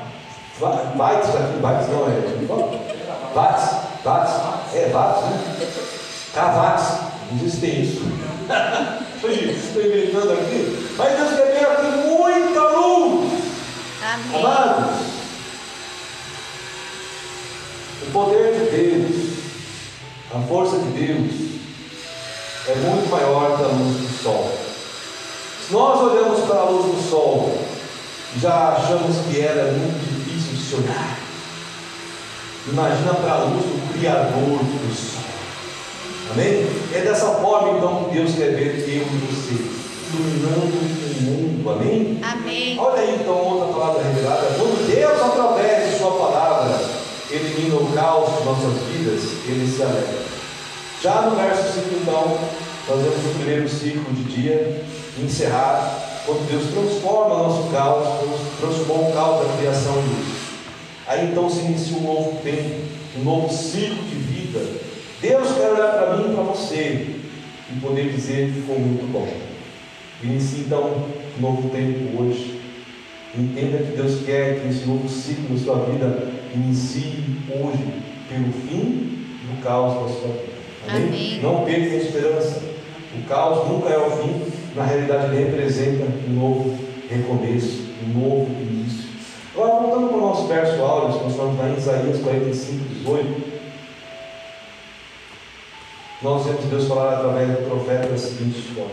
Bytes 0.60 1.36
aqui, 1.36 1.60
bytes 1.62 1.88
não 1.89 2.08
é. 2.08 3.34
Watts, 3.36 3.70
watts, 4.04 4.34
é 4.74 4.89
watts, 4.93 5.24
né? 5.24 5.58
K-watts, 6.34 6.88
não 7.32 7.39
sei 7.39 7.49
se 7.49 7.58
tem 7.58 7.82
isso. 7.82 8.01
Estou 9.18 9.82
inventando 9.82 10.34
aqui. 10.34 10.93
Mas 10.97 11.18
Deus 11.18 11.30
quer 11.30 11.45
ver 11.51 11.66
aqui 11.66 12.08
muita 12.08 12.62
luz. 12.70 13.32
Amém. 14.01 14.39
Amados, 14.39 14.97
o 18.08 18.12
poder 18.12 18.53
de 18.53 18.78
Deus, 18.78 19.38
a 20.34 20.39
força 20.47 20.78
de 20.78 20.89
Deus, 20.91 21.47
é 22.68 22.76
muito 22.76 23.10
maior 23.10 23.58
que 23.58 23.64
a 23.64 23.68
luz 23.68 23.97
do 23.97 24.24
sol. 24.24 24.51
Se 25.66 25.74
nós 25.74 25.99
olhamos 26.01 26.45
para 26.45 26.60
a 26.60 26.70
luz 26.70 26.86
do 26.86 27.10
sol, 27.10 27.58
já 28.41 28.70
achamos 28.70 29.18
que 29.26 29.41
ela 29.41 29.62
é 29.62 29.72
muito 29.72 30.26
difícil 30.26 30.55
de 30.55 30.64
se 30.64 30.76
olhar. 30.76 31.18
Imagina 32.72 33.14
para 33.14 33.34
a 33.34 33.43
luz 33.43 33.64
do 33.64 33.93
Criador 33.93 34.60
do 34.60 34.95
sol. 34.95 35.24
Amém? 36.32 36.68
É 36.93 37.01
dessa 37.01 37.36
forma 37.36 37.78
então 37.78 38.05
que 38.05 38.16
Deus 38.16 38.36
quer 38.36 38.55
ver 38.55 38.84
eu 38.88 39.01
e 39.01 39.18
você, 39.28 39.64
iluminando 40.14 40.76
o 40.76 41.24
mundo. 41.24 41.70
Amém? 41.70 42.20
Amém. 42.22 42.80
Olha 42.80 43.01
aí 43.01 43.16
então 43.16 43.36
outra 43.36 43.74
palavra 43.74 44.03
revelada. 44.03 44.47
Quando 44.58 44.88
Deus, 44.88 45.22
através 45.22 45.89
de 45.89 45.97
Sua 45.97 46.12
palavra, 46.12 46.80
elimina 47.30 47.66
o 47.84 47.93
caos 47.93 48.39
de 48.39 48.45
nossas 48.45 48.84
vidas, 48.88 49.21
ele 49.47 49.67
se 49.67 49.82
alegra. 49.82 50.25
Já 51.01 51.21
no 51.21 51.36
verso 51.36 51.73
5, 51.73 51.95
então, 52.01 52.38
nós 52.88 53.01
vemos 53.01 53.25
o 53.25 53.36
primeiro 53.36 53.69
ciclo 53.69 54.13
de 54.13 54.23
dia 54.23 54.84
encerrar, 55.23 56.23
quando 56.25 56.49
Deus 56.49 56.71
transforma 56.71 57.38
nosso 57.38 57.69
caos, 57.71 58.07
transformou 58.59 59.09
o 59.09 59.13
caos 59.13 59.47
da 59.47 59.57
criação 59.57 59.93
em 59.93 60.07
luz. 60.07 60.38
Aí 61.07 61.32
então 61.32 61.49
se 61.49 61.59
inicia 61.59 61.97
um 61.97 62.01
novo 62.01 62.39
tempo, 62.43 62.82
um 63.19 63.23
novo 63.23 63.53
ciclo 63.53 64.03
de 64.03 64.15
vida. 64.15 64.59
Deus 65.21 65.47
quer 65.53 65.71
olhar 65.71 65.93
para 65.93 66.17
mim 66.17 66.32
e 66.32 66.36
para 66.36 66.43
você 66.43 67.15
e 67.69 67.80
poder 67.80 68.11
dizer 68.11 68.51
que 68.53 68.61
foi 68.61 68.78
muito 68.78 69.11
bom. 69.11 69.28
Inicie 70.23 70.61
então 70.61 71.05
um 71.38 71.41
novo 71.41 71.69
tempo 71.69 72.21
hoje. 72.21 72.59
Entenda 73.38 73.78
que 73.78 73.95
Deus 73.95 74.25
quer 74.25 74.61
que 74.61 74.67
esse 74.69 74.86
novo 74.86 75.07
ciclo 75.07 75.55
na 75.55 75.63
sua 75.63 75.86
vida 75.86 76.28
inicie 76.54 77.24
hoje, 77.50 78.04
pelo 78.30 78.52
fim 78.52 79.26
do 79.48 79.62
caos 79.62 79.93
da 79.93 80.20
sua 80.20 80.28
vida. 80.30 80.58
Amém? 80.88 81.08
Amém. 81.08 81.39
Não 81.41 81.66
perca 81.66 81.93
a 81.93 81.98
esperança. 81.98 82.64
O 83.18 83.28
caos 83.28 83.68
nunca 83.68 83.89
é 83.89 83.98
o 83.98 84.12
fim, 84.12 84.41
na 84.76 84.84
realidade 84.84 85.36
ele 85.36 85.45
representa 85.45 86.06
um 86.28 86.34
novo 86.34 86.78
recomeço, 87.10 87.86
um 88.06 88.20
novo 88.20 88.48
início. 88.62 89.10
Agora, 89.56 89.82
voltando 89.82 90.08
para 90.10 90.18
o 90.18 90.22
nosso 90.22 90.48
verso 90.48 90.82
áureo, 90.82 91.18
nós 91.24 91.32
estamos 91.32 91.58
lá 91.58 91.70
em 91.70 91.78
Isaías 91.78 92.22
45, 92.22 92.86
18. 92.93 93.58
Nós 96.22 96.45
vemos 96.45 96.66
Deus 96.66 96.88
falar 96.88 97.14
através 97.14 97.50
do 97.50 97.70
profeta 97.70 98.08
da 98.08 98.18
seguinte 98.18 98.62
forma: 98.74 98.91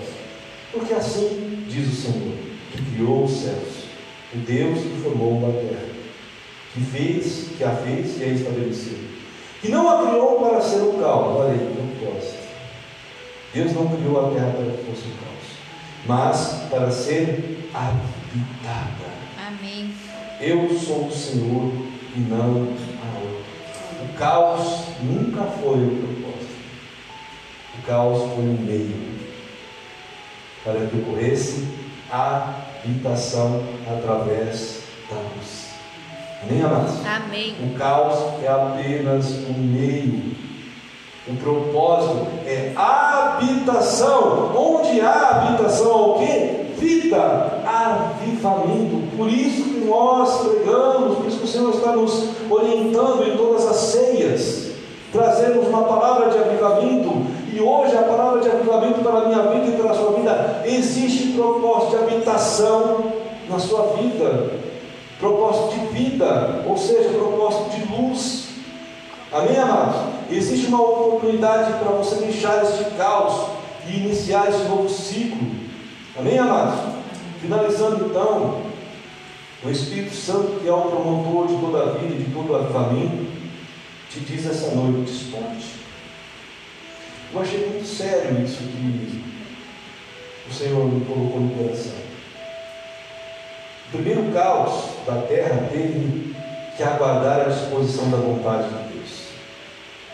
Porque 0.73 0.95
assim 0.95 1.65
diz 1.69 1.89
o 1.89 2.03
Senhor, 2.03 2.35
que 2.73 2.83
criou 2.83 3.25
os 3.25 3.33
céus, 3.33 3.85
o 4.35 4.39
Deus 4.39 4.79
que 4.79 5.01
formou 5.03 5.49
a 5.49 5.53
terra, 5.53 5.94
que 6.75 6.81
fez, 6.81 7.51
que 7.57 7.63
a 7.63 7.71
fez 7.71 8.21
e 8.21 8.25
a 8.25 8.27
estabeleceu, 8.27 8.99
que 9.63 9.69
não 9.69 9.89
a 9.89 10.07
criou 10.07 10.41
para 10.41 10.61
ser 10.61 10.83
um 10.83 11.01
caos, 11.01 11.37
olha 11.41 11.53
aí, 11.53 11.93
propósito. 11.99 12.45
Deus 13.55 13.73
não 13.73 13.87
criou 13.87 14.27
a 14.27 14.35
terra 14.35 14.53
para 14.53 14.73
que 14.73 14.85
fosse 14.85 15.07
um 15.07 15.17
caos, 15.23 15.55
mas 16.05 16.69
para 16.69 16.91
ser 16.91 17.71
habitada. 17.73 19.15
Amém. 19.47 19.95
Eu 20.41 20.77
sou 20.77 21.07
o 21.07 21.13
Senhor 21.13 21.73
e 22.17 22.19
não 22.19 22.41
a 22.41 23.19
outro. 23.21 23.45
O 24.03 24.19
caos 24.19 24.85
nunca 25.01 25.45
foi 25.45 25.79
o 25.79 26.03
propósito. 26.03 26.55
O 27.79 27.83
caos 27.87 28.33
foi 28.35 28.45
um 28.45 28.59
meio 28.61 29.15
para 30.65 30.87
que 30.87 30.97
ocorresse 30.97 31.69
a 32.11 32.55
habitação 32.83 33.63
através 33.87 34.83
da 35.09 35.17
luz. 35.17 35.64
Amém, 36.49 36.63
amados? 36.63 36.95
Amém. 37.07 37.55
O 37.63 37.79
caos 37.79 38.19
é 38.43 38.49
apenas 38.49 39.31
um 39.49 39.55
meio. 39.59 40.35
O 41.27 41.35
propósito 41.37 42.27
é 42.47 42.73
habitação. 42.77 44.53
Onde 44.55 45.01
há 45.01 45.31
habitação 45.31 45.91
ao 45.91 46.19
quê? 46.19 46.67
Vida, 46.77 47.63
avivamento. 47.65 49.17
Por 49.17 49.31
isso 49.31 49.65
que 49.65 49.87
nós 49.87 50.47
pregamos, 50.47 51.17
por 51.17 51.27
isso 51.27 51.39
que 51.39 51.45
o 51.45 51.49
Senhor 51.49 51.71
está 51.71 51.93
nos 51.93 52.29
orientando 52.51 53.27
em 53.27 53.37
todas 53.39 53.67
as 53.67 53.77
ceias. 53.77 54.73
Trazemos 55.13 55.67
uma 55.69 55.85
palavra 55.85 56.29
de 56.29 56.39
avivamento 56.39 57.25
e 57.53 57.61
hoje 57.61 57.97
a 57.97 58.03
palavra 58.03 58.41
de 58.41 58.51
avivamento 58.51 59.01
para 59.01 59.21
a 59.21 59.29
minha 59.29 59.43
vida 59.45 59.69
e 59.69 59.81
para 59.81 59.93
a 59.93 59.95
sua 59.95 60.13
vida 60.13 60.63
existe 60.67 61.29
propósito 61.33 61.91
de 61.91 62.03
habitação 62.03 63.13
na 63.49 63.59
sua 63.59 63.95
vida, 63.97 64.51
propósito 65.19 65.79
de 65.79 65.87
vida, 65.99 66.65
ou 66.67 66.77
seja, 66.77 67.11
propósito 67.11 67.71
de 67.71 67.93
luz. 67.93 68.49
Amém, 69.33 69.57
amados? 69.57 69.97
Existe 70.31 70.67
uma 70.67 70.81
oportunidade 70.81 71.79
para 71.79 71.93
você 71.93 72.17
deixar 72.17 72.63
este 72.65 72.85
caos 72.97 73.51
e 73.89 73.97
iniciar 73.97 74.49
esse 74.49 74.65
novo 74.65 74.89
ciclo. 74.89 75.47
Amém, 76.17 76.39
amados? 76.39 76.95
Finalizando 77.41 78.07
então, 78.07 78.63
o 79.65 79.71
Espírito 79.71 80.15
Santo, 80.15 80.61
que 80.61 80.69
é 80.69 80.73
o 80.73 80.83
promotor 80.83 81.49
de 81.49 81.57
toda 81.57 81.83
a 81.83 81.93
vida 81.99 82.15
e 82.15 82.25
de 82.25 82.33
todo 82.33 82.53
o 82.53 82.57
avivamento, 82.57 83.27
te 84.11 84.21
diz 84.21 84.47
essa 84.47 84.75
noite: 84.75 85.11
desponte. 85.11 85.75
Eu 87.33 87.41
achei 87.41 87.69
muito 87.69 87.87
sério 87.87 88.45
isso 88.45 88.59
que 88.59 89.23
o 90.49 90.55
Senhor 90.55 90.85
me 90.85 91.05
colocou 91.05 91.41
no 91.41 91.51
coração. 91.51 92.04
O 93.95 93.99
primeiro 93.99 94.33
caos 94.33 94.87
da 95.07 95.23
terra 95.23 95.69
teve 95.71 96.35
que 96.77 96.83
aguardar 96.83 97.43
a 97.43 97.45
disposição 97.45 98.11
da 98.11 98.17
vontade 98.17 98.65
de 98.65 98.93
Deus. 98.93 99.29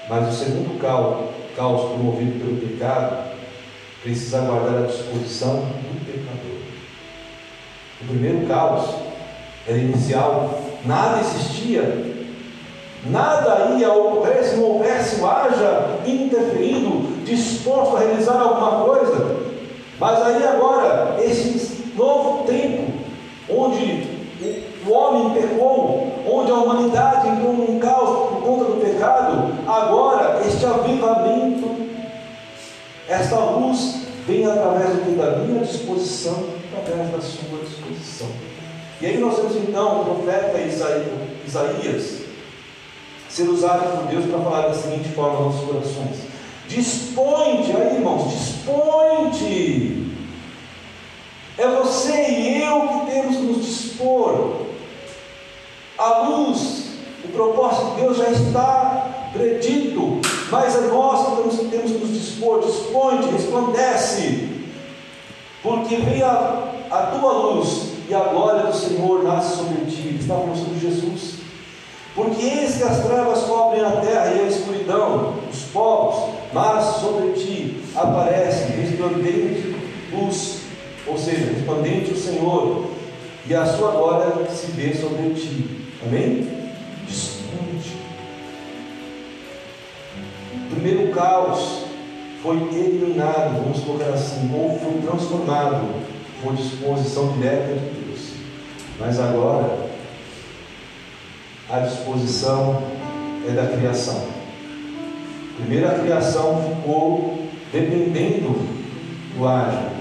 Mas 0.06 0.28
o 0.28 0.32
segundo 0.32 0.78
caos, 0.78 1.30
caos 1.56 1.88
promovido 1.88 2.44
pelo 2.44 2.60
pecado, 2.60 3.30
precisa 4.02 4.42
aguardar 4.42 4.82
a 4.82 4.86
disposição 4.86 5.60
do 5.60 6.04
pecador. 6.04 6.60
O 8.02 8.04
primeiro 8.06 8.46
caos 8.46 8.96
era 9.66 9.78
inicial, 9.78 10.60
nada 10.84 11.20
existia 11.20 12.10
Nada 13.08 13.76
ia 13.78 13.90
ocorrer 13.90 14.44
se 14.44 14.56
não 14.56 14.64
houvesse 14.64 15.22
o 15.22 15.26
haja 15.26 16.00
interferido, 16.06 17.24
disposto 17.24 17.96
a 17.96 18.00
realizar 18.00 18.38
alguma 18.38 18.84
coisa. 18.84 19.36
Mas 19.98 20.20
aí 20.20 20.46
agora, 20.46 21.16
esse 21.18 21.94
novo 21.96 22.44
tempo, 22.44 22.89
onde 23.52 24.20
o 24.86 24.90
homem 24.90 25.42
pecou, 25.42 26.12
onde 26.26 26.50
a 26.50 26.54
humanidade 26.54 27.28
entrou 27.28 27.52
num 27.52 27.78
caos 27.78 28.30
por 28.30 28.42
conta 28.42 28.64
do 28.64 28.80
pecado, 28.80 29.52
agora 29.66 30.40
este 30.46 30.64
avivamento, 30.64 31.68
esta 33.08 33.36
luz 33.36 34.06
vem 34.26 34.46
através 34.46 34.90
do 34.90 35.04
que 35.04 35.10
da 35.12 35.38
minha 35.38 35.64
disposição, 35.64 36.44
através 36.76 37.10
da 37.10 37.20
sua 37.20 37.58
disposição. 37.58 38.28
E 39.00 39.06
aí 39.06 39.18
nós 39.18 39.36
temos 39.36 39.56
então 39.56 40.02
o 40.02 40.04
profeta 40.04 40.58
Isaías 41.46 42.20
ser 43.28 43.48
usado 43.48 43.96
por 43.96 44.08
Deus 44.08 44.26
para 44.26 44.40
falar 44.40 44.68
da 44.68 44.74
seguinte 44.74 45.08
forma 45.10 45.38
aos 45.38 45.54
nossos 45.54 45.68
corações: 45.68 46.16
Dispõe-te, 46.68 47.72
aí 47.72 47.96
irmãos, 47.96 48.30
dispõe-te. 48.30 49.89
É 51.60 51.68
você 51.68 52.26
e 52.30 52.62
eu 52.62 52.88
que 52.88 53.10
temos 53.10 53.36
que 53.36 53.42
nos 53.42 53.66
dispor. 53.66 54.62
A 55.98 56.20
luz, 56.20 56.86
o 57.22 57.28
propósito 57.28 57.90
de 57.90 58.00
Deus 58.00 58.16
já 58.16 58.30
está 58.30 59.28
predito, 59.34 60.22
mas 60.50 60.74
é 60.74 60.80
nós 60.86 61.26
que 61.26 61.36
temos, 61.36 61.70
temos 61.70 61.92
que 61.92 61.98
nos 61.98 62.18
dispor. 62.18 62.64
Dispõe-te, 62.64 63.28
resplandece, 63.28 64.48
porque 65.62 65.96
vem 65.96 66.22
a, 66.22 66.72
a 66.90 66.96
tua 67.18 67.30
luz 67.30 67.90
e 68.08 68.14
a 68.14 68.20
glória 68.20 68.62
do 68.62 68.74
Senhor 68.74 69.22
nasce 69.22 69.58
sobre 69.58 69.84
ti. 69.84 70.16
Está 70.18 70.36
falando 70.36 70.56
sobre 70.56 70.80
Jesus. 70.80 71.40
Porque 72.14 72.42
eis 72.42 72.78
que 72.78 72.84
as 72.84 73.04
trevas 73.04 73.42
cobrem 73.42 73.84
a 73.84 74.00
terra 74.00 74.32
e 74.34 74.40
a 74.40 74.48
escuridão, 74.48 75.34
os 75.52 75.60
povos, 75.64 76.34
mas 76.54 76.96
sobre 76.96 77.32
ti 77.32 77.82
aparece 77.94 78.72
resplandente 78.72 79.76
luz, 80.12 80.59
ou 81.10 81.18
seja, 81.18 81.52
resplandente 81.52 82.12
o 82.12 82.16
Senhor, 82.16 82.90
e 83.46 83.54
a 83.54 83.66
sua 83.66 83.90
glória 83.92 84.48
se 84.50 84.70
vê 84.72 84.94
sobre 84.94 85.34
ti. 85.34 85.88
Amém? 86.06 86.48
Desponte. 87.06 87.96
O 90.54 90.74
primeiro 90.74 91.12
caos 91.12 91.84
foi 92.42 92.56
eliminado, 92.72 93.62
vamos 93.62 93.80
colocar 93.80 94.10
assim, 94.10 94.50
ou 94.54 94.78
foi 94.78 95.00
transformado 95.02 95.86
por 96.42 96.54
disposição 96.54 97.32
direta 97.32 97.74
de 97.74 97.80
Deus. 97.80 98.30
Mas 98.98 99.18
agora 99.18 99.90
a 101.68 101.80
disposição 101.80 102.82
é 103.48 103.52
da 103.52 103.66
criação. 103.66 104.26
Primeiro 105.56 105.86
a 105.88 105.98
criação 105.98 106.62
ficou 106.62 107.46
dependendo 107.72 108.56
do 109.36 109.46
ágio. 109.46 109.99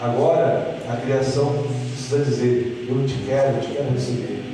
Agora 0.00 0.78
a 0.88 0.96
criação 0.96 1.66
precisa 1.90 2.24
dizer, 2.24 2.86
eu 2.88 3.04
te 3.04 3.14
quero, 3.26 3.56
eu 3.56 3.60
te 3.60 3.72
quero 3.72 3.90
receber. 3.90 4.44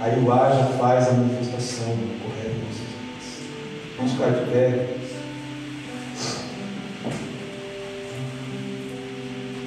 Aí 0.00 0.20
o 0.20 0.32
ágio 0.32 0.76
faz 0.76 1.08
a 1.08 1.12
manifestação 1.12 1.86
correta. 2.20 2.52
Vamos 3.96 4.12
ficar 4.12 4.30
de 4.30 4.50
pé. 4.50 4.88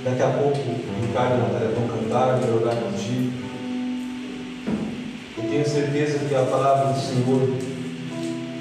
Daqui 0.04 0.22
a 0.22 0.28
pouco 0.28 0.58
o 0.58 1.06
Ricardo 1.08 1.32
e 1.32 1.34
a 1.34 1.44
Natália 1.48 1.70
vão 1.70 1.88
cantar, 1.88 2.34
eu 2.34 2.40
quero 2.40 2.62
orar 2.62 2.76
contigo. 2.76 3.32
Tenho 5.50 5.70
certeza 5.70 6.20
que 6.28 6.36
a 6.36 6.44
palavra 6.44 6.92
do 6.92 7.00
Senhor 7.00 7.40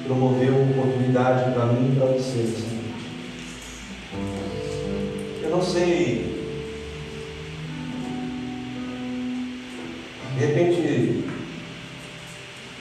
promoveu 0.06 0.62
oportunidade 0.62 1.52
para 1.52 1.66
mim 1.66 1.92
e 1.92 1.96
para 1.98 2.06
vocês. 2.06 2.64
Eu 5.42 5.50
não 5.50 5.60
sei. 5.60 6.33
De 10.34 10.46
repente, 10.46 11.24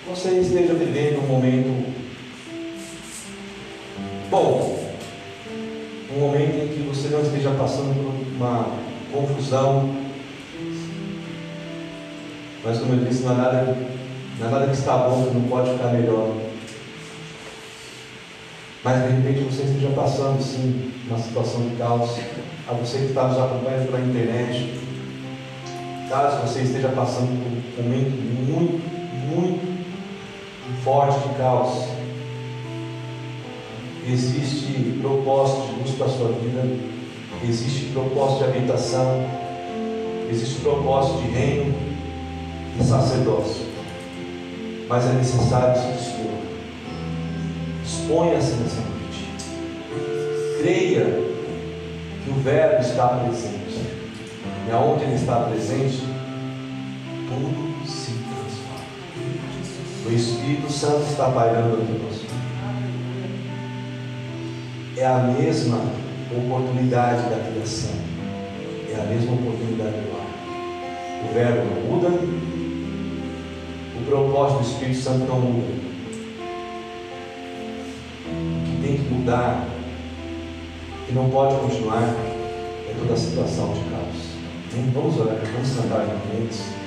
você 0.09 0.29
esteja 0.39 0.73
vivendo 0.73 1.23
um 1.23 1.27
momento 1.27 1.93
bom, 4.29 4.91
um 6.15 6.19
momento 6.19 6.55
em 6.55 6.67
que 6.69 6.89
você 6.89 7.09
não 7.09 7.21
esteja 7.21 7.51
passando 7.51 7.93
por 7.93 8.35
uma 8.35 8.71
confusão, 9.11 9.95
mas 12.63 12.79
como 12.79 12.93
eu 12.93 13.05
disse, 13.05 13.25
há 13.27 13.33
nada, 13.33 13.77
não 14.39 14.49
nada 14.49 14.67
que 14.67 14.73
está 14.73 14.97
bom 14.97 15.31
não 15.33 15.41
pode 15.47 15.73
ficar 15.73 15.89
melhor. 15.89 16.35
Mas 18.83 19.03
de 19.03 19.09
repente 19.09 19.43
você 19.43 19.63
esteja 19.63 19.89
passando 19.89 20.41
sim 20.41 20.91
uma 21.07 21.19
situação 21.19 21.69
de 21.69 21.75
caos. 21.75 22.17
A 22.67 22.73
você 22.73 22.97
que 22.99 23.05
está 23.05 23.27
nos 23.27 23.37
acompanhando 23.37 23.87
pela 23.87 23.99
internet, 23.99 24.82
caso 26.14 26.47
você 26.47 26.61
esteja 26.61 26.89
passando 26.89 27.28
por 27.41 27.82
um 27.82 27.88
momento 27.88 28.11
muito, 28.47 28.84
muito 29.36 29.74
forte 30.84 31.28
de 31.28 31.36
caos, 31.36 31.88
existe 34.07 34.99
propósito 35.01 35.70
de 35.70 35.80
luz 35.80 35.91
para 35.97 36.05
a 36.05 36.09
sua 36.09 36.28
vida, 36.28 36.68
existe 37.43 37.86
propósito 37.93 38.43
de 38.43 38.57
habitação, 38.57 39.26
existe 40.30 40.61
propósito 40.61 41.18
de 41.24 41.30
reino 41.30 41.74
e 42.80 42.84
sacerdócio. 42.84 43.66
Mas 44.88 45.05
é 45.05 45.14
necessário 45.14 45.82
se 45.82 45.91
dispor. 45.93 46.32
Exponha-se 47.84 48.53
nessa 48.53 48.82
noite. 48.82 50.61
Creia 50.61 51.05
que 52.24 52.30
o 52.30 52.34
Verbo 52.43 52.82
está 52.82 53.07
presente. 53.07 53.62
E 54.68 54.72
aonde 54.72 55.03
ele 55.03 55.16
está 55.16 55.41
presente, 55.41 56.03
tudo 57.28 57.86
se 57.86 58.11
transforma. 58.11 58.86
O 60.05 60.11
Espírito 60.11 60.72
Santo 60.72 61.03
está 61.09 61.30
pairando 61.30 61.76
aqui 61.76 61.99
conosco. 61.99 62.26
É 64.97 65.05
a 65.05 65.18
mesma 65.20 65.82
oportunidade 66.32 67.30
da 67.30 67.51
criação. 67.51 67.91
É 68.89 69.01
a 69.01 69.05
mesma 69.05 69.34
oportunidade 69.34 69.91
do 69.91 70.18
ar. 70.18 70.24
O 71.30 71.34
verbo 71.34 71.64
não 71.66 71.82
muda, 71.95 72.09
o 73.95 74.05
propósito 74.05 74.59
do 74.59 74.68
Espírito 74.68 74.99
Santo 74.99 75.26
não 75.26 75.39
muda. 75.39 75.74
O 78.28 78.64
que 78.66 78.88
tem 78.88 78.97
que 78.97 79.14
mudar, 79.14 79.68
que 81.07 81.14
não 81.14 81.30
pode 81.30 81.55
continuar, 81.55 82.03
é 82.03 82.95
toda 82.99 83.14
a 83.14 83.18
situação 83.18 83.74
de 83.74 83.80
caos. 83.89 84.32
Vamos 84.76 85.19
orar, 85.19 85.39
vamos 85.53 85.76
cantar 85.76 86.07
momentos. 86.07 86.82